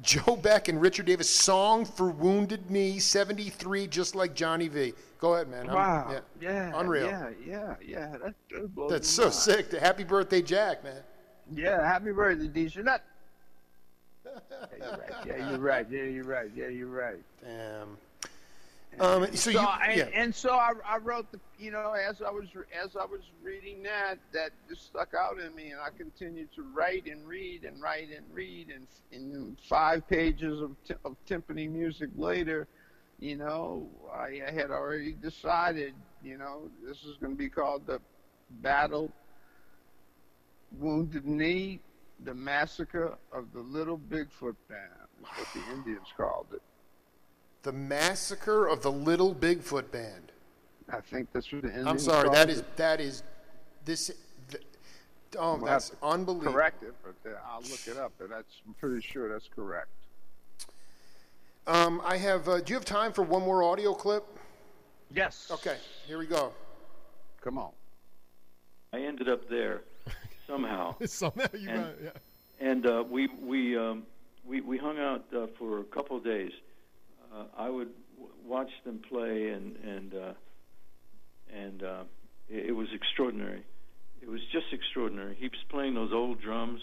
[0.01, 4.93] Joe Beck and Richard Davis, "Song for Wounded Knee" '73, just like Johnny V.
[5.19, 5.69] Go ahead, man.
[5.69, 6.11] I'm, wow.
[6.11, 6.19] Yeah.
[6.39, 6.79] yeah.
[6.79, 7.07] Unreal.
[7.07, 8.15] Yeah, yeah, yeah.
[8.23, 9.33] That, That's so mind.
[9.33, 9.71] sick.
[9.73, 11.01] Happy birthday, Jack, man.
[11.51, 12.69] Yeah, happy birthday, D.
[12.73, 13.03] You're not.
[15.25, 15.85] yeah, you're right.
[15.89, 16.49] Yeah, you're right.
[16.55, 17.19] Yeah, you're right.
[17.43, 17.97] Damn.
[18.99, 20.09] Um, so, so you, I, yeah.
[20.13, 22.47] and so I, I wrote the, you know, as I was
[22.83, 26.63] as I was reading that, that just stuck out in me, and I continued to
[26.73, 31.69] write and read and write and read, and in five pages of, t- of timpani
[31.69, 32.67] music later,
[33.19, 37.85] you know, I, I had already decided, you know, this is going to be called
[37.85, 37.99] the
[38.61, 39.11] Battle
[40.77, 41.79] Wounded Knee,
[42.25, 46.61] the Massacre of the Little Bigfoot Band, what the Indians called it.
[47.63, 50.31] The Massacre of the Little Bigfoot Band.
[50.91, 52.53] I think this what the Indians I'm sorry, called that it.
[52.53, 53.23] is that is
[53.85, 54.11] this.
[54.49, 54.63] th-
[55.37, 56.53] oh, We'll that's unbelievable.
[56.53, 58.11] Correct it, but uh, I'll look it up.
[58.17, 59.89] But that's I'm pretty sure that's correct.
[61.67, 62.47] Um, I have.
[62.47, 64.25] Uh, do you have time for one more audio clip?
[65.13, 65.49] Yes.
[65.51, 66.53] Okay, here we go.
[67.41, 67.71] Come on.
[68.93, 69.81] I ended up there
[70.47, 72.09] somehow, Somehow you And- got yeah.
[72.67, 74.03] and uh, we we um,
[74.43, 76.51] we we hung out uh, for a couple of days.
[77.33, 80.33] Uh, I would w- watch them play, and and uh,
[81.55, 82.03] and uh,
[82.49, 83.63] it, it was extraordinary.
[84.21, 85.35] It was just extraordinary.
[85.39, 86.81] He was playing those old drums,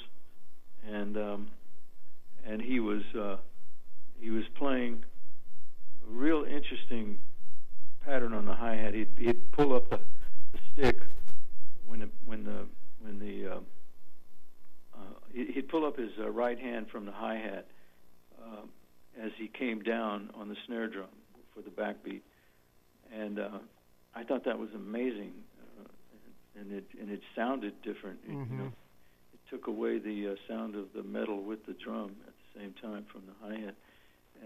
[0.89, 1.51] and um,
[2.47, 3.37] and he was uh,
[4.21, 5.05] he was playing
[6.07, 7.19] a real interesting
[8.05, 8.95] pattern on the hi hat.
[8.95, 9.99] He'd, he'd pull up the,
[10.53, 11.01] the stick
[11.87, 12.67] when the when the
[13.01, 13.59] when the uh,
[14.95, 14.99] uh,
[15.33, 17.67] he- he'd pull up his uh, right hand from the hi hat
[18.41, 18.63] uh,
[19.23, 21.09] as he came down on the snare drum
[21.55, 22.21] for the backbeat,
[23.15, 23.59] and uh,
[24.15, 25.33] I thought that was amazing,
[25.81, 28.19] uh, and it and it sounded different.
[28.27, 28.73] It, you know,
[29.33, 32.75] it took away the uh, sound of the metal with the drum at the same
[32.83, 33.75] time from the hi hat,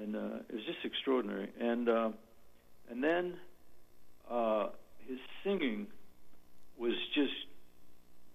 [0.00, 1.50] and uh, it was just extraordinary.
[1.60, 2.10] And uh,
[2.90, 3.34] and then
[4.30, 4.68] uh,
[5.08, 5.86] his singing
[6.78, 7.32] was just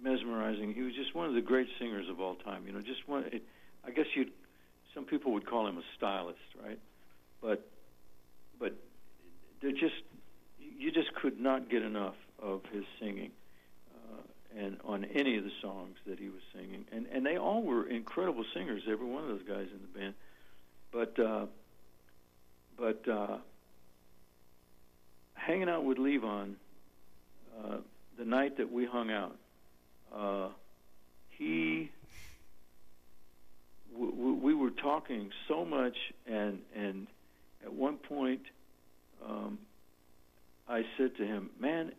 [0.02, 0.74] mesmerizing.
[0.74, 2.66] He was just one of the great singers of all time.
[2.68, 3.24] You know, just one.
[3.32, 3.44] It,
[3.86, 4.32] I guess you'd.
[4.96, 6.80] Some people would call him a stylist, right?
[7.42, 7.68] But,
[8.60, 8.74] but,
[9.62, 10.02] there just
[10.60, 13.32] you just could not get enough of his singing,
[13.94, 14.22] uh,
[14.60, 17.88] and on any of the songs that he was singing, and and they all were
[17.88, 18.84] incredible singers.
[18.90, 20.14] Every one of those guys in the band,
[20.92, 21.20] but.
[21.20, 21.46] Uh,
[22.78, 23.38] but uh,
[25.34, 26.56] hanging out with Levon,
[27.64, 27.78] uh,
[28.18, 29.36] the night that we hung out,
[30.14, 30.50] uh,
[31.30, 31.92] he,
[33.98, 37.08] we were talking so much, and and
[37.64, 38.42] at one point,
[39.26, 39.60] um,
[40.68, 41.92] I said to him, "Man,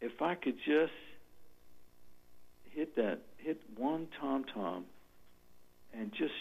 [0.00, 0.92] if I could just
[2.70, 4.84] hit that, hit one tom tom,
[5.92, 6.34] and just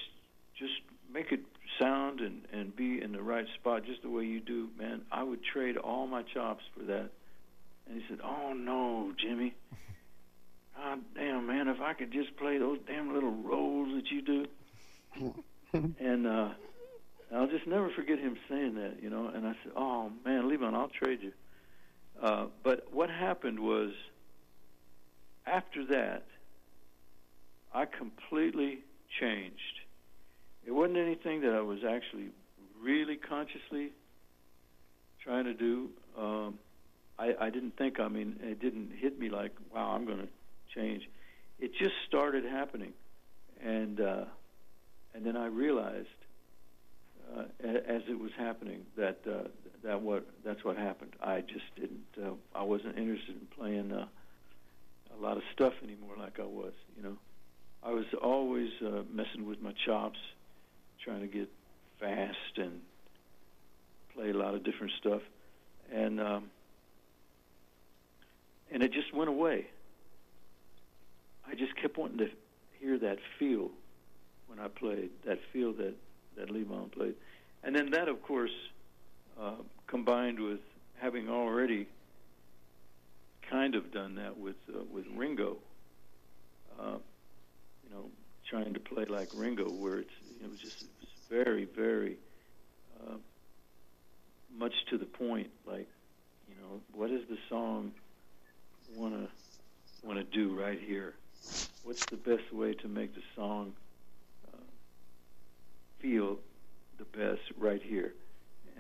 [0.58, 0.74] just
[1.12, 1.42] make it
[1.80, 5.24] sound and and be in the right spot, just the way you do, man, I
[5.24, 7.10] would trade all my chops for that."
[7.88, 9.56] And he said, "Oh no, Jimmy."
[10.78, 14.46] God damn, man, if I could just play those damn little rolls that you do.
[16.00, 16.50] and uh
[17.34, 19.28] I'll just never forget him saying that, you know.
[19.28, 21.34] And I said, "Oh man, Levon, I'll trade you."
[22.22, 23.92] Uh, but what happened was,
[25.46, 26.26] after that,
[27.74, 28.80] I completely
[29.20, 29.80] changed.
[30.66, 32.30] It wasn't anything that I was actually
[32.82, 33.92] really consciously
[35.22, 35.90] trying to do.
[36.18, 36.60] Um,
[37.18, 38.00] I, I didn't think.
[38.00, 40.28] I mean, it didn't hit me like, "Wow, I'm going to
[40.76, 41.10] change."
[41.60, 42.94] It just started happening,
[43.64, 44.26] and uh,
[45.14, 46.08] and then I realized
[47.36, 49.48] uh, as it was happening that uh,
[49.84, 51.14] that what that's what happened.
[51.22, 52.06] I just didn't.
[52.22, 54.08] Uh, I wasn't interested in playing uh,
[55.18, 56.74] a lot of stuff anymore like I was.
[56.98, 57.18] You know,
[57.84, 60.20] I was always uh, messing with my chops,
[61.04, 61.50] trying to get
[62.00, 62.82] fast and
[64.14, 65.22] play a lot of different stuff,
[65.92, 66.52] and um,
[68.72, 69.68] and it just went away.
[71.48, 72.30] I just kept wanting to
[72.80, 73.70] hear that feel
[74.48, 75.94] when I played, that feel that
[76.38, 77.16] that Levon played,
[77.64, 78.52] and then that, of course,
[79.40, 79.56] uh,
[79.88, 80.60] combined with
[81.00, 81.88] having already
[83.50, 85.58] kind of done that with uh, with Ringo,
[86.80, 86.98] uh,
[87.84, 88.06] you know,
[88.50, 90.10] trying to play like Ringo, where it's
[90.44, 92.18] it was just it was very very
[93.02, 93.16] uh,
[94.58, 95.50] much to the point.
[95.66, 95.88] Like,
[96.50, 97.92] you know, what does the song
[98.96, 101.14] want to want to do right here?
[101.84, 103.74] What's the best way to make the song
[104.52, 104.58] uh,
[106.00, 106.40] feel
[106.98, 108.14] the best right here?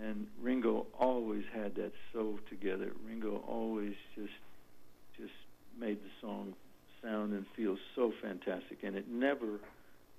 [0.01, 2.91] And Ringo always had that so together.
[3.05, 4.33] Ringo always just
[5.17, 5.31] just
[5.79, 6.53] made the song
[7.01, 9.59] sound and feel so fantastic, and it never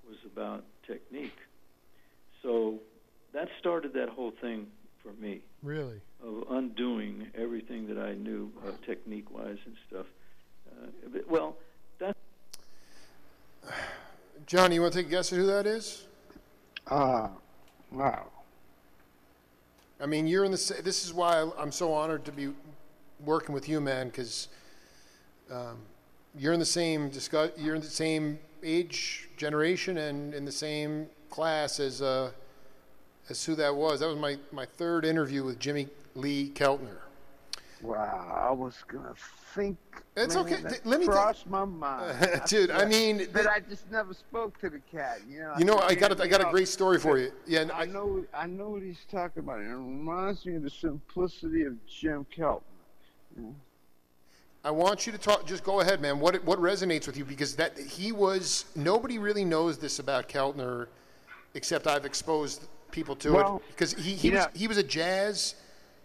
[0.09, 1.37] was about technique.
[2.43, 2.79] So
[3.35, 4.69] that started that whole thing
[5.03, 6.01] for me Really?
[6.25, 10.07] of undoing everything that I knew uh, technique-wise and stuff.
[10.71, 11.57] Uh, but- well,
[14.47, 16.07] Johnny, you want to take a guess at who that is?
[16.89, 17.31] Ah,
[17.91, 18.27] wow.
[20.01, 20.81] I mean, you're in the.
[20.85, 22.51] This is why I'm so honored to be
[23.25, 24.47] working with you, man, because
[25.51, 25.79] um,
[26.39, 27.51] you're in the same discuss.
[27.57, 32.31] You're in the same age generation and in the same class as uh,
[33.29, 33.99] as who that was.
[33.99, 37.06] That was my, my third interview with Jimmy Lee Keltner.
[37.83, 39.15] Wow, I was gonna
[39.55, 39.77] think.
[40.17, 40.63] It's man, okay.
[40.63, 44.59] that let me crossed my mind, Dude, I mean, but th- I just never spoke
[44.61, 45.21] to the cat.
[45.29, 45.55] You know.
[45.59, 47.33] You know, I said, got a, I got a great story for you.
[47.47, 49.61] Yeah, and I I, know, I know what he's talking about.
[49.61, 52.63] It reminds me of the simplicity of Jim Keltner.
[54.65, 55.47] I want you to talk.
[55.47, 56.19] Just go ahead, man.
[56.19, 57.25] What what resonates with you?
[57.25, 58.65] Because that he was.
[58.75, 60.87] Nobody really knows this about Keltner,
[61.55, 63.71] except I've exposed people to Well, it.
[63.71, 65.55] Because he he was know- he was a jazz.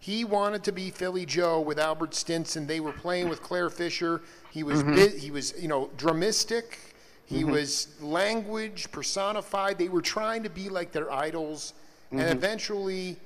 [0.02, 2.66] He wanted to be Philly Joe with Albert Stinson.
[2.66, 4.20] They were playing with Clare Fischer.
[4.50, 4.94] He was Mm-hmm.
[4.96, 6.78] bi- he was you know dramistic.
[7.24, 9.78] He was language personified.
[9.78, 11.72] They were trying to be like their idols,
[12.08, 12.18] Mm-hmm.
[12.18, 13.16] and eventually,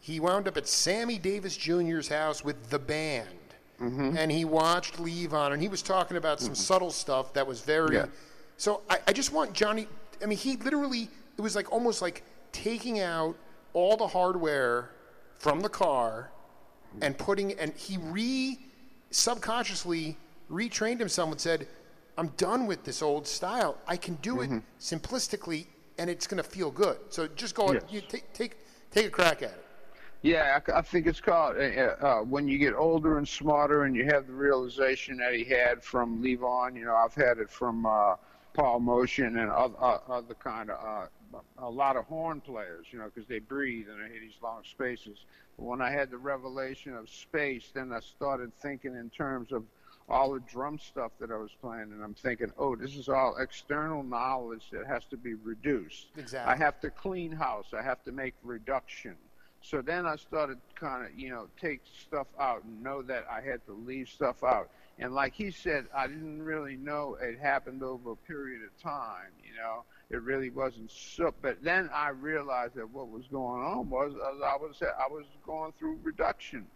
[0.00, 3.28] he wound up at Sammy Davis Jr.'s house with the band
[3.80, 4.16] Mm-hmm.
[4.16, 7.96] and he watched Levon, and he was talking about some subtle stuff that was very.
[7.96, 8.06] Yeah.
[8.56, 9.86] So I, I just want Johnny.
[10.22, 12.22] I mean, he literally it was like almost like
[12.52, 13.34] taking out
[13.74, 14.90] all the hardware
[15.42, 16.30] from the car
[17.00, 18.58] and putting and he re
[19.10, 20.16] subconsciously
[20.48, 21.66] retrained himself and said,
[22.16, 23.76] "I'm done with this old style.
[23.88, 25.66] I can do it simplistically,
[25.98, 27.72] and it's going to feel good." So just go.
[27.72, 27.82] Yes.
[27.90, 28.56] You take take
[28.92, 29.64] take a crack at it.
[30.22, 33.96] Yeah, I, I think it's called uh, uh, when you get older and smarter, and
[33.96, 36.76] you have the realization that he had from Levon.
[36.76, 38.14] You know, I've had it from uh,
[38.54, 41.06] Paul Motian and other, uh, other kind of uh,
[41.58, 42.86] a lot of horn players.
[42.90, 45.18] You know, because they breathe and they hit these long spaces.
[45.58, 49.64] But when I had the revelation of space, then I started thinking in terms of
[50.08, 53.36] all the drum stuff that I was playing, and I'm thinking, oh, this is all
[53.38, 56.08] external knowledge that has to be reduced.
[56.16, 56.52] Exactly.
[56.52, 57.66] I have to clean house.
[57.72, 59.16] I have to make reduction.
[59.62, 63.40] So then I started kind of, you know, take stuff out and know that I
[63.40, 64.70] had to leave stuff out.
[64.98, 69.30] And like he said, I didn't really know it happened over a period of time,
[69.42, 69.84] you know.
[70.12, 71.34] It really wasn't so.
[71.40, 75.24] But then I realized that what was going on was uh, I was I was
[75.46, 76.66] going through reduction,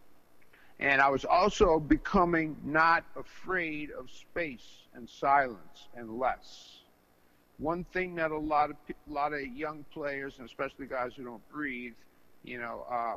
[0.80, 6.78] and I was also becoming not afraid of space and silence and less.
[7.58, 11.24] One thing that a lot of a lot of young players, and especially guys who
[11.24, 11.94] don't breathe,
[12.42, 13.16] you know, uh,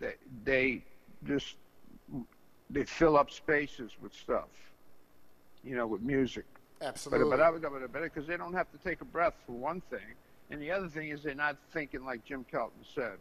[0.00, 0.84] they they
[1.28, 1.56] just
[2.70, 4.48] they fill up spaces with stuff,
[5.62, 6.44] you know, with music.
[6.84, 7.30] But Absolutely.
[7.30, 10.14] but I would but because they don't have to take a breath for one thing,
[10.50, 13.16] and the other thing is they're not thinking like Jim Keltner said,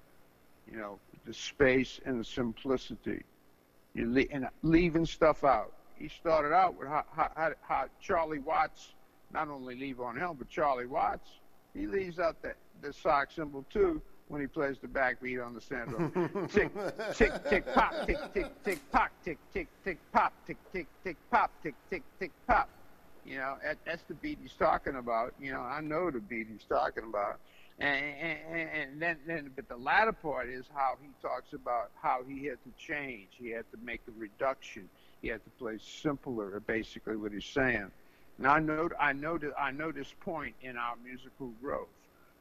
[0.69, 3.23] you know, the space and the simplicity.
[3.93, 5.71] You le- and leaving stuff out.
[5.97, 8.93] He started out with how, how, how, Charlie Watts,
[9.31, 11.29] not only Levon Helm, but Charlie Watts,
[11.73, 15.61] he leaves out the the sock cymbal too when he plays the backbeat on the
[15.61, 15.89] sand
[16.51, 16.69] tick
[17.13, 21.51] tick tick pop tick tick tick pop tick tick tick pop tick tick tick pop
[21.63, 22.67] tick tick tick pop.
[23.25, 25.33] You know, that, that's the beat he's talking about.
[25.39, 27.39] You know, I know the beat he's talking about.
[27.79, 32.21] And, and, and then, then, but the latter part is how he talks about how
[32.27, 33.29] he had to change.
[33.31, 34.89] He had to make a reduction.
[35.21, 36.59] He had to play simpler.
[36.59, 37.89] Basically, what he's saying.
[38.37, 41.87] And I know, I know that I know this point in our musical growth.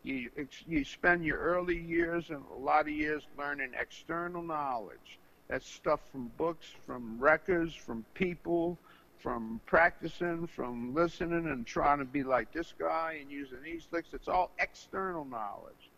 [0.03, 0.31] You
[0.67, 5.19] you spend your early years and a lot of years learning external knowledge.
[5.49, 8.79] That's stuff from books, from records, from people,
[9.23, 14.09] from practicing, from listening and trying to be like this guy and using these licks.
[14.13, 15.91] It's all external knowledge.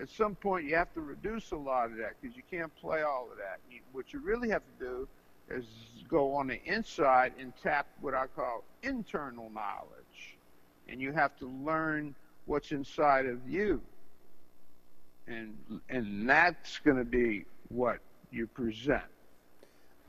[0.00, 3.02] At some point, you have to reduce a lot of that because you can't play
[3.02, 3.60] all of that.
[3.70, 5.08] You, what you really have to do
[5.50, 5.64] is
[6.08, 10.36] go on the inside and tap what I call internal knowledge.
[10.88, 12.14] And you have to learn
[12.46, 13.80] what's inside of you.
[15.28, 15.56] And,
[15.88, 17.98] and that's going to be what
[18.32, 19.02] you present.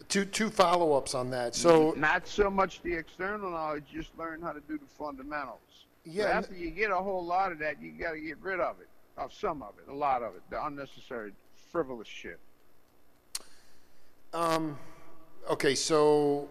[0.09, 1.55] Two two follow ups on that.
[1.55, 5.59] So not so much the external knowledge, just learn how to do the fundamentals.
[6.05, 8.59] Yeah, But after you get a whole lot of that, you got to get rid
[8.59, 11.31] of it, of some of it, a lot of it, the unnecessary,
[11.71, 12.39] frivolous shit.
[14.33, 14.77] Um,
[15.49, 16.49] okay, so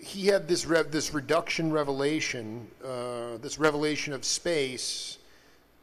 [0.00, 5.18] he had this rev, this reduction revelation, uh, this revelation of space.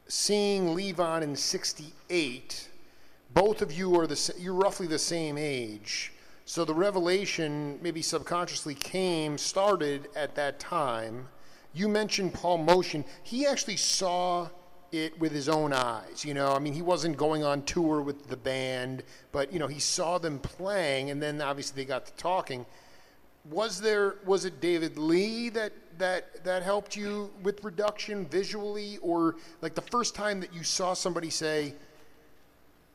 [0.08, 2.70] Seeing Levon in '68,
[3.36, 6.14] both of you are the you're roughly the same age,
[6.46, 11.28] so the revelation maybe subconsciously came started at that time.
[11.74, 13.04] You mentioned Paul Motian.
[13.22, 14.48] He actually saw
[14.94, 16.24] it with his own eyes.
[16.24, 19.68] You know, I mean, he wasn't going on tour with the band, but you know,
[19.68, 22.66] he saw them playing, and then obviously they got to talking.
[23.50, 29.36] Was there was it David Lee that that that helped you with reduction visually, or
[29.62, 31.74] like the first time that you saw somebody say,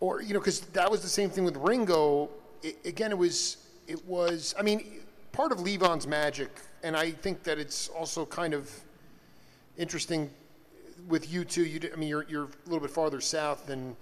[0.00, 2.30] or you know, because that was the same thing with Ringo.
[2.62, 4.54] It, again, it was it was.
[4.58, 6.50] I mean, part of Levon's magic,
[6.82, 8.70] and I think that it's also kind of
[9.76, 10.30] interesting
[11.08, 11.64] with you too.
[11.64, 13.96] You, I mean, you're you're a little bit farther south than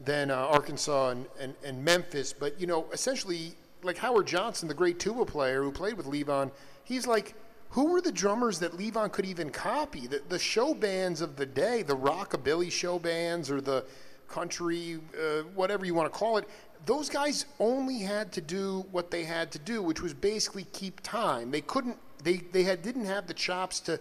[0.00, 4.74] than uh, Arkansas and, and, and Memphis, but you know, essentially, like Howard Johnson, the
[4.74, 6.50] great tuba player who played with Levon,
[6.84, 7.34] he's like,
[7.70, 10.06] who were the drummers that Levon could even copy?
[10.06, 13.86] The, the show bands of the day, the rockabilly show bands or the
[14.28, 16.48] country, uh, whatever you want to call it,
[16.84, 21.00] those guys only had to do what they had to do, which was basically keep
[21.00, 21.50] time.
[21.50, 23.98] They couldn't, they, they had, didn't have the chops to,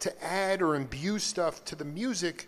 [0.00, 2.46] to add or imbue stuff to the music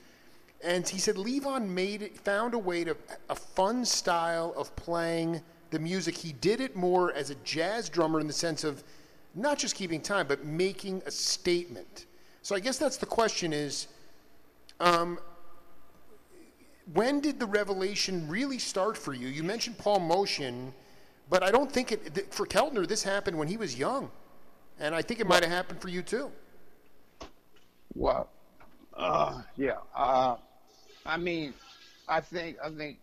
[0.65, 2.97] and he said Levon made it, found a way to
[3.29, 5.41] a fun style of playing
[5.71, 6.17] the music.
[6.17, 8.83] He did it more as a jazz drummer in the sense of
[9.35, 12.07] not just keeping time, but making a statement.
[12.43, 13.89] So I guess that's the question: is
[14.81, 15.19] um,
[16.93, 19.29] when did the revelation really start for you?
[19.29, 20.73] You mentioned Paul Motian,
[21.29, 22.87] but I don't think it for Keltner.
[22.87, 24.11] This happened when he was young,
[24.79, 26.31] and I think it might have happened for you too.
[27.95, 28.29] Well,
[28.95, 29.79] uh, yeah.
[29.95, 30.37] Uh,
[31.05, 31.55] I mean,
[32.09, 32.99] I think I think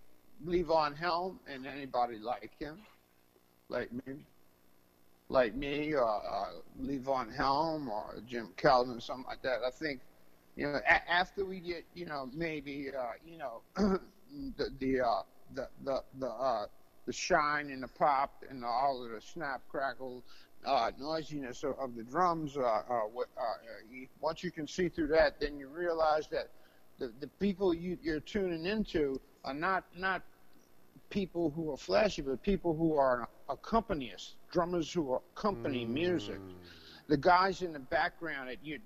[0.45, 2.79] Levon Helm and anybody like him,
[3.69, 4.15] like me,
[5.29, 9.59] like me, or uh, Levon Helm or Jim Keltner, something like that.
[9.65, 9.99] I think,
[10.55, 13.61] you know, a- after we get, you know, maybe, uh, you know,
[14.57, 15.21] the the uh,
[15.53, 16.65] the the the uh,
[17.05, 20.23] the shine and the pop and all of the snap crackle
[20.65, 22.55] uh, noisiness of, of, the drums.
[22.55, 23.53] Uh, uh, uh
[24.21, 26.49] once you can see through that, then you realize that
[26.99, 30.21] the, the people you, you're tuning into are not not
[31.09, 35.89] people who are flashy, but people who are accompanists, drummers who accompany mm.
[35.89, 36.39] music.
[37.07, 38.79] The guys in the background, at your,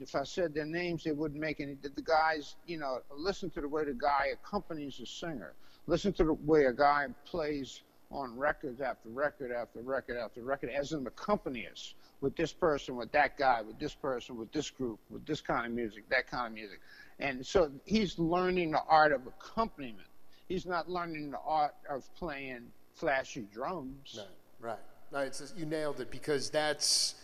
[0.00, 1.76] if I said their names, they wouldn't make any.
[1.82, 5.54] The guys, you know, listen to the way the guy accompanies a singer.
[5.86, 10.70] Listen to the way a guy plays on records after record after record after record
[10.70, 14.98] as an accompanist with this person, with that guy, with this person, with this group,
[15.10, 16.80] with this kind of music, that kind of music.
[17.18, 20.08] And so he's learning the art of accompaniment.
[20.48, 24.18] He's not learning the art of playing flashy drums.
[24.60, 24.78] Right, right.
[25.12, 27.14] No, it's, you nailed it because that's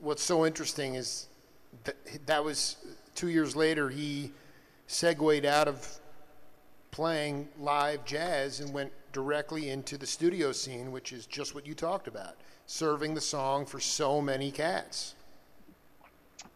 [0.00, 1.28] what's so interesting is
[1.84, 1.96] that,
[2.26, 2.76] that was
[3.14, 4.32] two years later he
[4.86, 6.00] segued out of
[6.90, 11.74] playing live jazz and went directly into the studio scene, which is just what you
[11.74, 12.36] talked about,
[12.66, 15.14] serving the song for so many cats.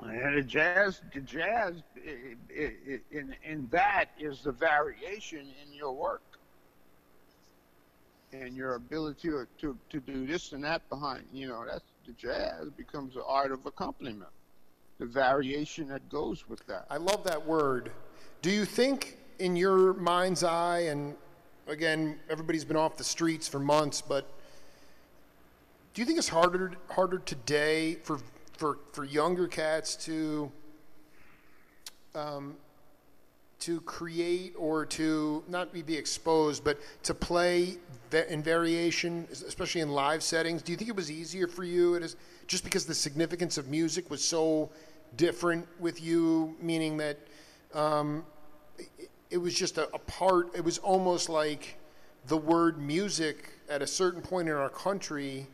[0.02, 1.74] Uh, and the jazz, jazz,
[2.04, 6.22] in in that is the variation in your work
[8.32, 11.24] and your ability to, to, to do this and that behind.
[11.32, 14.30] You know, that's the jazz becomes the art of accompaniment,
[14.98, 16.86] the variation that goes with that.
[16.90, 17.90] I love that word.
[18.42, 21.14] Do you think, in your mind's eye, and
[21.66, 24.28] again, everybody's been off the streets for months, but
[25.94, 28.18] do you think it's harder harder today for
[28.56, 30.50] for for younger cats to
[32.14, 32.56] um,
[33.60, 37.78] to create or to not be exposed, but to play
[38.12, 40.62] in variation, especially in live settings?
[40.62, 41.94] Do you think it was easier for you?
[41.94, 44.70] It is just because the significance of music was so
[45.16, 47.18] different with you, meaning that
[47.72, 48.24] um,
[49.30, 50.54] it, was just a, a part.
[50.54, 51.78] It was almost like
[52.26, 55.46] the word music at a certain point in our country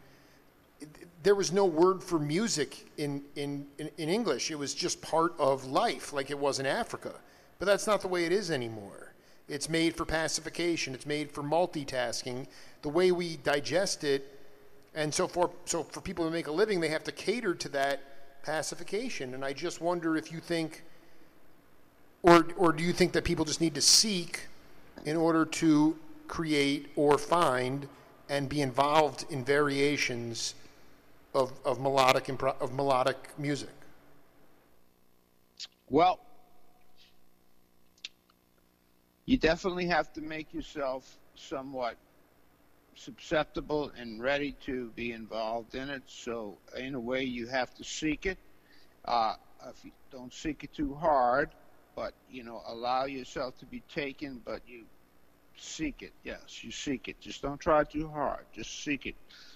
[1.23, 4.51] there was no word for music in, in, in, in, English.
[4.51, 7.15] It was just part of life, like it was in Africa.
[7.59, 9.10] But that's not the way it is anymore.
[9.51, 12.47] It's made for pacification, it's made for multitasking.
[12.83, 14.39] The way we digest it,
[14.95, 17.69] and so for, so for people to make a living, they have to cater to
[17.71, 19.35] that pacification.
[19.35, 20.85] And I just wonder if you think,
[22.23, 24.47] or, or do you think that people just need to seek
[25.05, 25.97] in order to
[26.29, 27.89] create or find
[28.29, 30.55] and be involved in variations
[31.35, 33.71] of, of melodic impro- of melodic music?
[35.89, 36.21] Well,
[39.27, 41.97] you definitely have to make yourself somewhat
[42.95, 46.03] susceptible and ready to be involved in it.
[46.07, 48.39] So, in a way, you have to seek it.
[49.05, 49.35] Uh,
[49.69, 51.51] if you don't seek it too hard,
[51.95, 54.85] but you know, allow yourself to be taken, but you
[55.57, 56.13] seek it.
[56.25, 57.21] Yes, you seek it.
[57.21, 58.45] Just don't try too hard.
[58.53, 59.15] Just seek it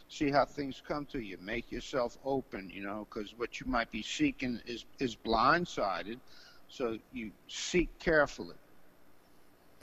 [0.08, 1.38] see how things come to you.
[1.40, 6.20] Make yourself open, you know, because what you might be seeking is is blindsided.
[6.68, 8.56] So you seek carefully.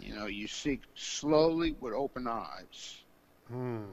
[0.02, 3.03] You know, you seek slowly with open eyes.
[3.48, 3.84] Hmm.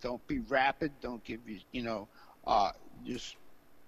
[0.00, 0.92] Don't be rapid.
[1.00, 2.08] Don't give you, you know,
[2.46, 2.70] uh,
[3.04, 3.36] just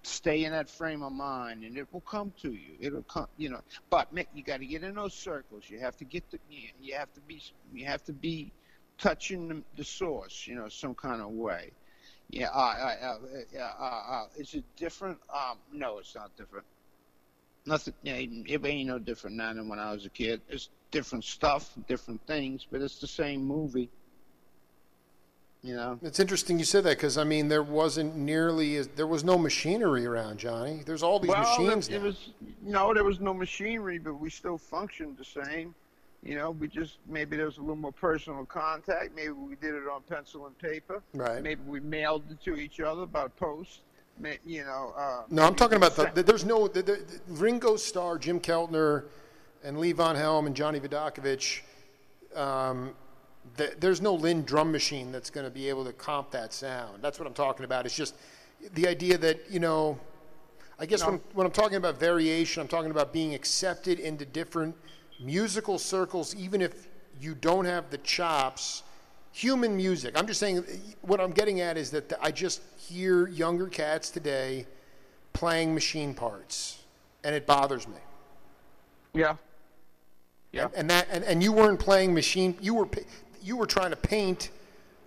[0.03, 2.75] stay in that frame of mind, and it will come to you.
[2.79, 3.61] It'll come, you know.
[3.89, 5.63] But Mick, you got to get in those circles.
[5.67, 6.39] You have to get the.
[6.81, 7.41] You have to be.
[7.73, 8.51] You have to be
[8.97, 11.71] touching the, the source, you know, some kind of way.
[12.29, 13.17] Yeah, uh, uh,
[13.57, 15.17] uh, uh, uh, is it different?
[15.33, 16.65] Um, no, it's not different.
[17.65, 17.93] Nothing.
[18.03, 20.41] It ain't no different now than when I was a kid.
[20.49, 23.89] It's different stuff, different things, but it's the same movie.
[25.63, 29.05] You know, It's interesting you said that because I mean there wasn't nearly as, there
[29.05, 30.81] was no machinery around Johnny.
[30.83, 32.05] There's all these well, machines it now.
[32.05, 32.29] was
[32.63, 35.75] no, there was no machinery, but we still functioned the same.
[36.23, 39.15] You know, we just maybe there was a little more personal contact.
[39.15, 41.03] Maybe we did it on pencil and paper.
[41.13, 41.43] Right.
[41.43, 43.81] Maybe we mailed it to each other by post.
[44.45, 44.93] You know.
[44.97, 48.39] Uh, No, I'm talking about the, the there's no the, the, the Ringo Starr, Jim
[48.39, 49.05] Keltner,
[49.63, 51.61] and Levon Helm and Johnny Vidacovich.
[52.35, 52.93] Um,
[53.57, 57.01] th there's no Linn drum machine that's going to be able to comp that sound.
[57.01, 57.85] That's what I'm talking about.
[57.85, 58.15] It's just
[58.73, 59.99] the idea that you know.
[60.79, 64.75] I guess when, when I'm talking about variation, I'm talking about being accepted into different
[65.19, 66.87] musical circles, even if
[67.19, 68.81] you don't have the chops.
[69.33, 70.17] Human music.
[70.17, 70.63] I'm just saying,
[71.01, 74.65] what I'm getting at is that I just hear younger cats today
[75.33, 76.79] playing machine parts,
[77.23, 77.95] and it bothers me.
[79.13, 79.35] Yeah.
[80.51, 80.67] Yeah.
[80.75, 82.57] And that, and, and you weren't playing machine.
[82.61, 82.89] You were,
[83.41, 84.49] you were trying to paint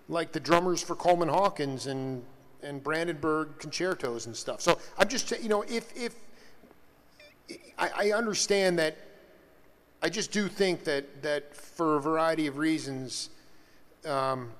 [0.09, 2.23] like the drummers for Coleman Hawkins and
[2.65, 4.59] and Brandenburg concertos and stuff.
[4.59, 6.15] So I'm just, you know, if if
[7.77, 8.97] I, I understand that,
[10.01, 13.29] I just do think that that for a variety of reasons,
[14.05, 14.51] um,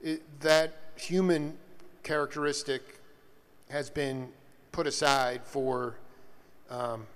[0.00, 1.56] it, that human
[2.02, 3.00] characteristic
[3.70, 4.28] has been
[4.72, 5.96] put aside for
[6.70, 7.06] um,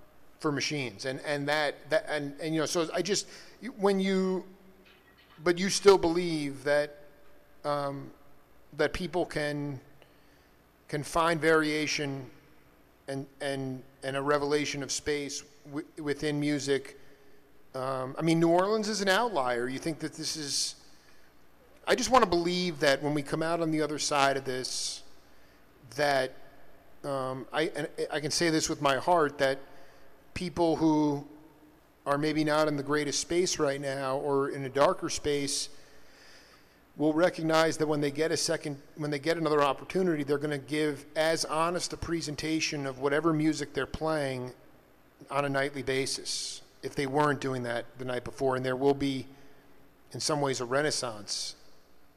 [0.40, 3.26] for machines, and and that that and and you know, so I just
[3.76, 4.44] when you,
[5.44, 6.98] but you still believe that
[7.64, 8.10] um,
[8.76, 9.80] that people can
[10.88, 12.26] can find variation
[13.08, 16.98] and and and a revelation of space w- within music.
[17.74, 19.68] Um, I mean, New Orleans is an outlier.
[19.68, 20.74] You think that this is?
[21.86, 24.44] I just want to believe that when we come out on the other side of
[24.44, 25.02] this,
[25.96, 26.32] that
[27.04, 27.70] um, I
[28.12, 29.58] I can say this with my heart that
[30.34, 31.26] people who
[32.06, 35.68] are maybe not in the greatest space right now or in a darker space
[36.96, 40.50] will recognize that when they get a second when they get another opportunity they're going
[40.50, 44.52] to give as honest a presentation of whatever music they're playing
[45.30, 48.56] on a nightly basis if they weren't doing that the night before.
[48.56, 49.26] And there will be
[50.12, 51.54] in some ways a renaissance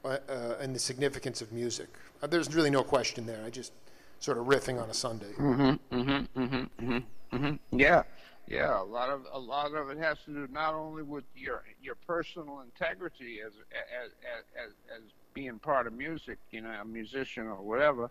[0.06, 1.88] uh, uh, in the significance of music.
[2.22, 3.42] Uh, there's really no question there.
[3.44, 3.72] I just
[4.20, 5.32] sort of riffing on a sunday.
[7.72, 8.02] Yeah,
[8.46, 8.80] yeah.
[8.80, 11.96] A lot of a lot of it has to do not only with your your
[12.06, 13.52] personal integrity as
[14.04, 14.10] as
[14.64, 15.02] as, as
[15.34, 18.08] being part of music, you know, a musician or whatever,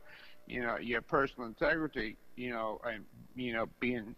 [0.47, 3.05] you know, your personal integrity, you know, and
[3.35, 4.15] you know, being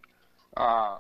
[0.58, 0.98] uh,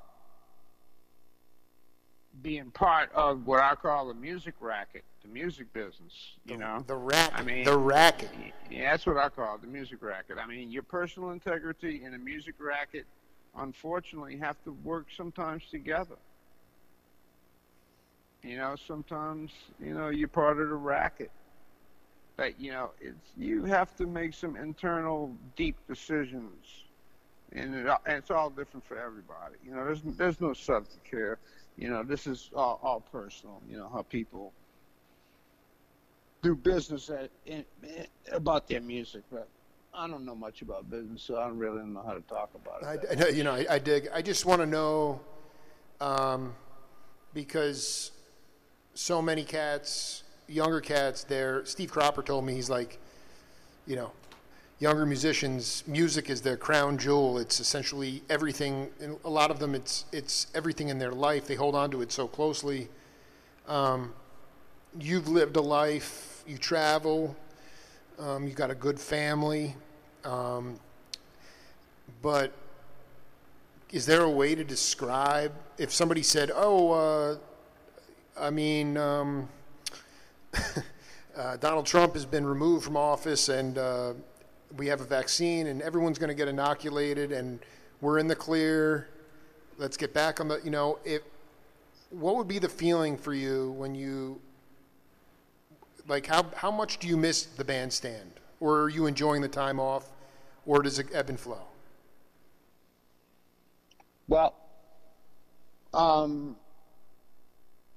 [2.41, 6.13] being part of what I call the music racket, the music business,
[6.45, 6.83] you know.
[6.87, 8.29] the racket I mean- the racket
[8.69, 10.37] Yeah, that's what I call it, the music racket.
[10.37, 13.05] I mean, your personal integrity and the music racket,
[13.55, 16.17] unfortunately, have to work sometimes together.
[18.43, 21.31] You know, sometimes you know you're part of the racket.
[22.35, 26.83] But you know, it's you have to make some internal, deep decisions,
[27.51, 29.55] and, it, and it's all different for everybody.
[29.65, 31.39] You know, there's there's no subject here.
[31.77, 33.61] You know, this is all, all personal.
[33.67, 34.53] You know how people
[36.41, 37.65] do business at, in,
[38.31, 39.47] about their music, but
[39.93, 43.03] I don't know much about business, so I don't really know how to talk about
[43.03, 43.21] it.
[43.21, 44.09] I, you know, I, I dig.
[44.13, 45.19] I just want to know,
[45.99, 46.53] um,
[47.33, 48.11] because
[48.93, 51.65] so many cats, younger cats, there.
[51.65, 52.99] Steve Cropper told me he's like,
[53.87, 54.11] you know,
[54.79, 57.39] younger musicians, music is their crown jewel.
[57.39, 58.89] It's essentially everything.
[59.25, 61.47] A lot of them, it's it's everything in their life.
[61.47, 62.89] They hold on to it so closely.
[63.67, 64.13] Um,
[64.99, 66.43] you've lived a life.
[66.47, 67.35] You travel.
[68.19, 69.75] Um, you've got a good family.
[70.23, 70.79] Um,
[72.21, 72.51] but
[73.91, 77.37] is there a way to describe if somebody said, "Oh, uh,
[78.39, 79.49] I mean, um,
[81.37, 84.13] uh, Donald Trump has been removed from office, and uh,
[84.75, 87.59] we have a vaccine, and everyone's going to get inoculated, and
[88.01, 89.07] we're in the clear.
[89.77, 91.21] Let's get back on the, you know, if
[92.09, 94.39] what would be the feeling for you when you
[96.07, 99.79] like how how much do you miss the bandstand, or are you enjoying the time
[99.79, 100.09] off,
[100.65, 101.61] or does it ebb and flow?
[104.27, 104.55] Well,
[105.93, 106.57] um,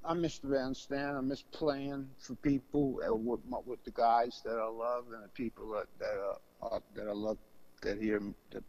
[0.05, 1.17] I miss the bandstand.
[1.17, 5.29] I miss playing for people uh, with, with the guys that I love and the
[5.29, 6.19] people that that
[6.63, 7.39] uh, uh, that I love
[7.83, 8.21] that hear
[8.51, 8.65] that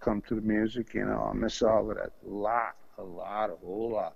[0.00, 0.94] come to the music.
[0.94, 2.12] You know, I miss all of that.
[2.26, 4.14] A lot, a lot, a whole lot.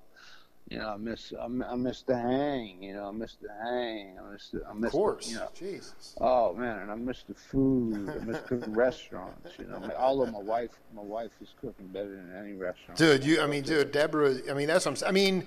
[0.71, 2.83] You know, I miss I, I miss the hang.
[2.83, 4.19] You know, I miss the hang.
[4.23, 5.27] I miss the, I miss Of course.
[5.27, 6.15] The, you know, Jesus.
[6.21, 8.11] oh man, and I miss the food.
[8.11, 9.53] I miss good restaurants.
[9.59, 12.99] You know, although my wife my wife is cooking better than any restaurant.
[12.99, 13.41] Dude, you.
[13.41, 14.37] I mean, dude, Deborah.
[14.51, 15.09] I mean, that's what I'm.
[15.09, 15.45] I mean,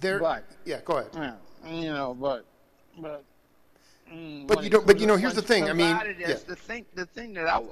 [0.00, 0.20] there.
[0.20, 1.10] But- Yeah, go ahead.
[1.14, 1.34] Yeah,
[1.68, 2.44] you know, but
[2.98, 3.24] but.
[4.12, 6.28] mm, But you don't- but you know, here's the thing, I mean, out of this,
[6.28, 6.36] yeah.
[6.46, 7.62] the thing, the thing that I, I,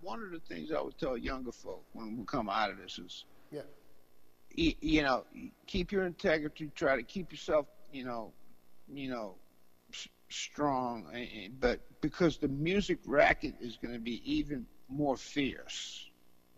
[0.00, 2.98] one of the things I would tell younger folk when we come out of this
[2.98, 3.60] is, Yeah.
[4.54, 5.24] You, you know,
[5.66, 6.70] keep your integrity.
[6.74, 8.32] Try to keep yourself, you know,
[8.92, 9.36] you know,
[9.92, 11.06] s- strong.
[11.60, 16.10] But because the music racket is going to be even more fierce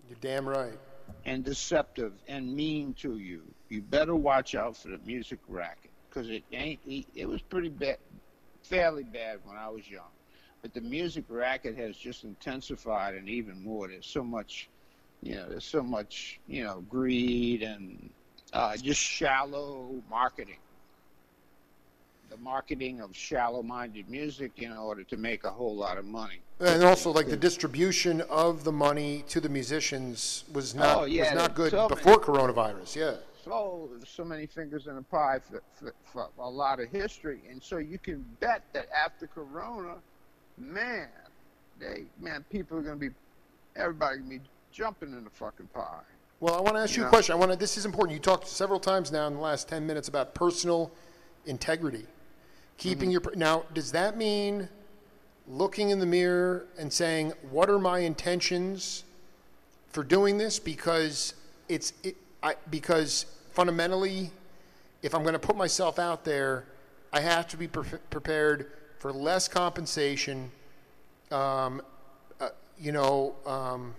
[0.08, 0.78] You're damn right.
[1.24, 3.54] and deceptive and mean to you.
[3.68, 6.80] You better watch out for the music racket because it ain't.
[6.86, 7.98] It was pretty bad,
[8.62, 10.12] fairly bad when I was young,
[10.62, 13.88] but the music racket has just intensified and even more.
[13.88, 14.70] There's so much,
[15.24, 18.10] you know, there's so much, you know, greed and
[18.52, 20.58] uh, just shallow marketing.
[22.30, 26.40] The marketing of shallow-minded music in order to make a whole lot of money.
[26.60, 31.32] And also, like the distribution of the money to the musicians was not Oh, yeah,
[31.32, 32.96] was not good so many- before coronavirus.
[32.96, 33.16] Yeah.
[33.44, 37.62] so so many fingers in the pie for, for, for a lot of history, and
[37.62, 39.94] so you can bet that after Corona,
[40.58, 41.08] man,
[41.78, 43.10] they man, people are gonna be,
[43.76, 44.40] everybody gonna be
[44.74, 46.00] jumping in the fucking pie.
[46.40, 47.32] Well, I want to ask you a question.
[47.32, 47.56] I want to.
[47.56, 48.14] This is important.
[48.14, 50.90] You talked several times now in the last ten minutes about personal
[51.46, 52.04] integrity,
[52.76, 53.22] keeping your.
[53.36, 54.68] Now, does that mean
[55.46, 59.04] looking in the mirror and saying, "What are my intentions
[59.90, 61.34] for doing this?" Because
[61.68, 62.16] it's it.
[62.42, 64.32] I because fundamentally,
[65.02, 66.64] if I'm going to put myself out there,
[67.12, 70.50] I have to be pre- prepared for less compensation.
[71.30, 71.80] Um,
[72.40, 73.36] uh, you know.
[73.46, 73.94] Um,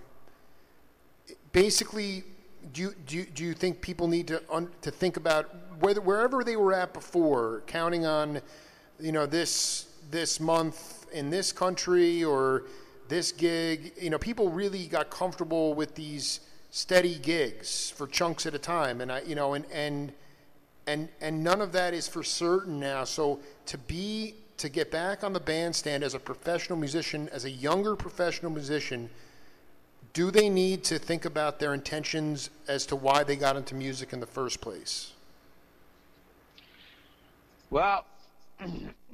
[1.55, 2.25] basically,
[2.73, 5.49] do you, do you, do you think people need to un, to think about
[5.79, 8.41] whether wherever they were at before, counting on,
[8.99, 12.63] you know, this this month in this country or
[13.07, 16.41] this gig, you know, people really got comfortable with these
[16.71, 20.11] steady gigs for chunks at a time, and I, you know, and and
[20.85, 23.05] and and none of that is for certain now.
[23.05, 27.49] So to be to get back on the bandstand as a professional musician, as a
[27.49, 29.09] younger professional musician
[30.15, 34.13] do they need to think about their intentions as to why they got into music
[34.13, 35.11] in the first place?
[37.69, 38.05] Well,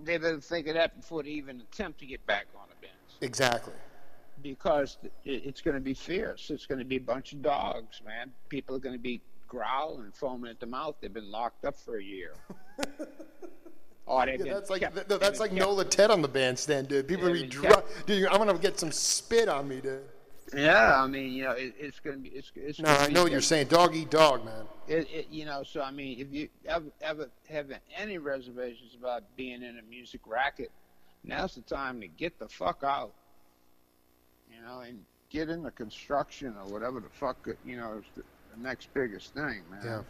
[0.03, 2.93] they better think of that before they even attempt to get back on the bench,
[3.21, 3.73] Exactly.
[4.43, 6.51] because it's going to be fierce.
[6.51, 8.31] It's going to be a bunch of dogs, man.
[8.49, 10.95] People are going to be growling, and foaming at the mouth.
[11.01, 12.33] They've been locked up for a year.
[14.07, 16.89] oh, they've Yeah, that's like kept- no, they've like kept- Nola Ted on the bandstand,
[16.89, 17.07] dude.
[17.07, 18.27] People be they dr- dude.
[18.27, 20.01] I'm gonna get some spit on me, dude.
[20.53, 22.29] Yeah, I mean, you know, it, it's going to be.
[22.29, 23.67] It's, it's No, gonna I know what you're saying.
[23.67, 24.65] Dog eat dog, man.
[24.87, 29.23] It, it, you know, so I mean, if you ever, ever have any reservations about
[29.37, 30.71] being in a music racket,
[31.23, 33.13] now's the time to get the fuck out.
[34.53, 34.99] You know, and
[35.29, 38.23] get into construction or whatever the fuck, you know, is the,
[38.53, 39.81] the next biggest thing, man.
[39.83, 40.01] Yeah.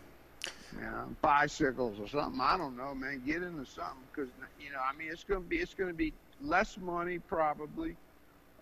[0.74, 2.42] You know, bicycles or something.
[2.42, 3.22] I don't know, man.
[3.26, 6.78] Get into something because you know, I mean, it's gonna be, it's gonna be less
[6.80, 7.96] money probably.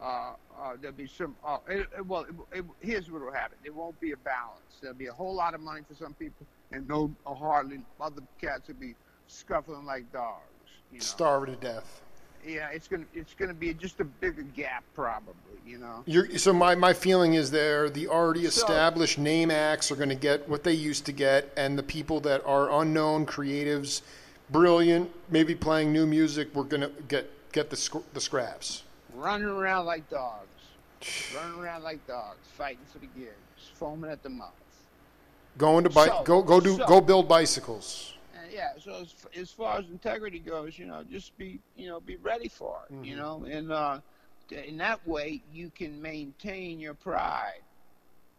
[0.01, 1.35] Uh, uh, there'll be some.
[1.45, 3.57] Uh, it, it- well, it, here's what will happen.
[3.63, 4.61] There won't be a balance.
[4.81, 8.67] There'll be a whole lot of money for some people, and no hardly other cats
[8.69, 8.95] will be
[9.27, 10.41] scuffling like dogs.
[10.91, 11.03] You know.
[11.03, 12.01] Starving to death.
[12.47, 15.33] Yeah, it's gonna it's gonna be just a bigger gap probably.
[15.67, 16.03] You know.
[16.05, 20.09] You're, so my, my feeling is there the already So- established name acts are going
[20.09, 24.01] to get what they used to get, and the people that are unknown creatives,
[24.49, 28.83] brilliant, maybe playing new music, we're going to get get the sc- the scraps.
[29.15, 30.47] Running around like dogs,
[31.35, 33.33] running around like dogs, fighting for the gigs,
[33.73, 34.53] foaming at the mouth.
[35.57, 38.13] Going to buy, So- go go do so- go build bicycles.
[38.41, 41.99] And yeah, so as, as far as integrity goes, you know, just be, you know,
[41.99, 43.99] be ready for it, you know, and uh,
[44.51, 47.61] in that way you can maintain your pride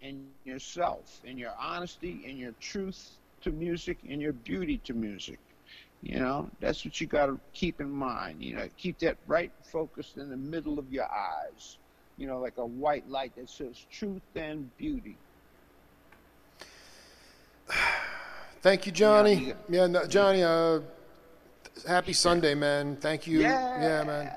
[0.03, 3.11] and yourself and your honesty and your truth
[3.43, 5.39] to music and your beauty to music.
[6.03, 8.43] You know, that's what you got to keep in mind.
[8.43, 11.77] You know, keep that right focused in the middle of your eyes.
[12.17, 15.17] You know, like a white light that says truth and beauty.
[18.63, 19.35] Thank you, Johnny.
[19.35, 20.43] you- Yeah, no, Johnny.
[20.43, 20.81] Uh,
[21.87, 22.97] happy Sunday, man.
[22.97, 23.41] Thank you.
[23.41, 24.05] Yeah.
[24.07, 24.31] man.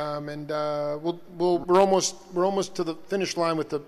[0.00, 3.80] Um, and uh, we'll, we'll we're almost we're almost to the finish line with the,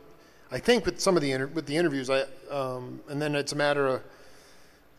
[0.52, 2.10] I think with some of the inter- with the interviews.
[2.10, 4.02] I um, and then it's a matter of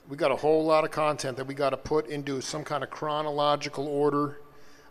[0.08, 2.84] we got a whole lot of content that we got to put into some kind
[2.84, 4.40] of chronological order.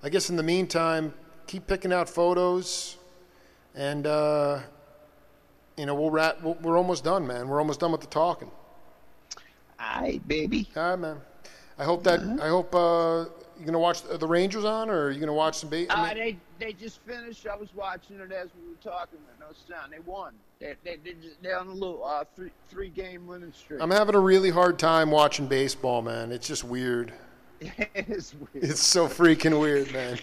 [0.03, 1.15] I guess in the meantime,
[1.47, 2.97] keep picking out photos,
[3.75, 4.61] and uh,
[5.77, 6.43] you know we'll wrap.
[6.43, 7.49] We're we're almost done, man.
[7.49, 8.51] We're almost done with the talking.
[9.79, 10.69] Right, baby.
[10.77, 11.21] All right, man.
[11.79, 15.21] I hope that I hope uh, you're gonna watch the, Rangers on, or are you
[15.21, 15.87] gonna watch some base?
[15.91, 17.47] Uh, they they just finished.
[17.47, 19.19] I was watching it as we were talking.
[19.41, 19.93] No sound.
[19.93, 20.35] They won.
[20.61, 23.81] They they they just, they're on a little uh, three three game winning streak.
[23.81, 26.33] I'm having a really hard time watching baseball, man.
[26.33, 27.13] It's just weird.
[27.61, 28.65] it is weird.
[28.65, 30.19] It's so freaking weird, man.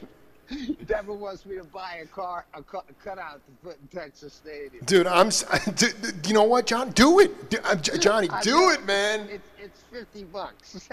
[0.86, 4.34] Devin wants me to buy a car, a, cut, a cutout to put in Texas
[4.34, 4.84] Stadium.
[4.86, 5.30] Dude, I'm.
[5.76, 5.94] Dude,
[6.28, 6.92] you know what, John?
[6.92, 7.32] Do it,
[7.64, 8.30] uh, Johnny.
[8.30, 9.28] I Do it, man.
[9.30, 10.90] It's it's fifty bucks.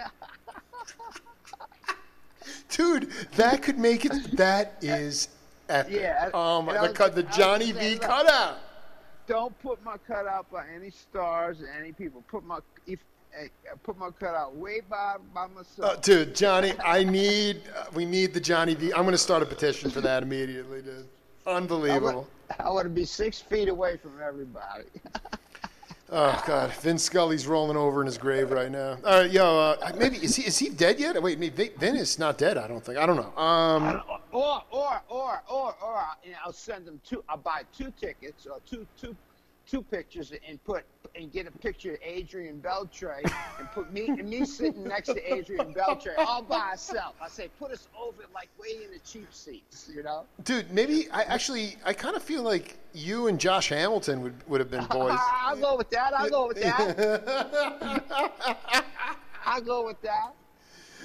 [2.71, 4.37] Dude, that could make it.
[4.37, 5.29] That is
[5.69, 5.95] epic.
[5.95, 8.03] Yeah, Oh my, the cut, the Johnny V look.
[8.03, 8.59] cutout.
[9.27, 12.23] Don't put my cutout by any stars or any people.
[12.29, 12.99] Put my if
[13.39, 13.49] eh,
[13.83, 16.01] put my cutout way by by myself.
[16.03, 17.61] dude, Johnny, I need.
[17.77, 18.93] Uh, we need the Johnny V.
[18.95, 21.07] I'm gonna start a petition for that immediately, dude.
[21.47, 22.27] I Unbelievable.
[22.49, 24.85] want, I want to be six feet away from everybody.
[26.11, 28.97] Oh God, Vin Scully's rolling over in his grave right now.
[29.05, 31.23] All right, yo, uh, maybe is he is he dead yet?
[31.23, 32.57] Wait, maybe Vin is not dead.
[32.57, 32.97] I don't think.
[32.97, 33.37] I don't know.
[33.37, 34.03] Um,
[34.33, 37.23] or or or or or you know, I'll send them two.
[37.29, 39.15] I'll buy two tickets or two two
[39.69, 40.85] two pictures and put
[41.15, 43.21] and get a picture of Adrian Beltre
[43.59, 47.15] and put me and me sitting next to Adrian Beltre all by myself.
[47.23, 50.25] I say put us over like way in the cheap seats, you know.
[50.45, 54.61] dude, maybe I actually I kind of feel like you and Josh Hamilton would would
[54.61, 55.19] have been boys.
[55.43, 56.13] I'll go with that.
[56.15, 58.87] I'll go with that.
[59.45, 60.33] I'll go with that.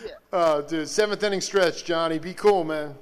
[0.03, 0.11] Yeah.
[0.34, 2.19] oh, dude, seventh inning stretch, Johnny.
[2.19, 2.95] Be cool, man.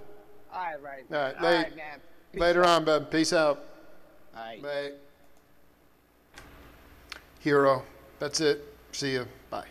[0.53, 1.03] All right, right.
[1.11, 1.99] All right, All late- right, man.
[2.31, 2.69] Peace Later out.
[2.69, 3.11] on, bud.
[3.11, 3.63] Peace out.
[4.35, 4.61] All right.
[4.61, 4.91] Bye.
[7.41, 7.83] Hero.
[8.19, 8.63] That's it.
[8.91, 9.25] See you.
[9.49, 9.70] Bye.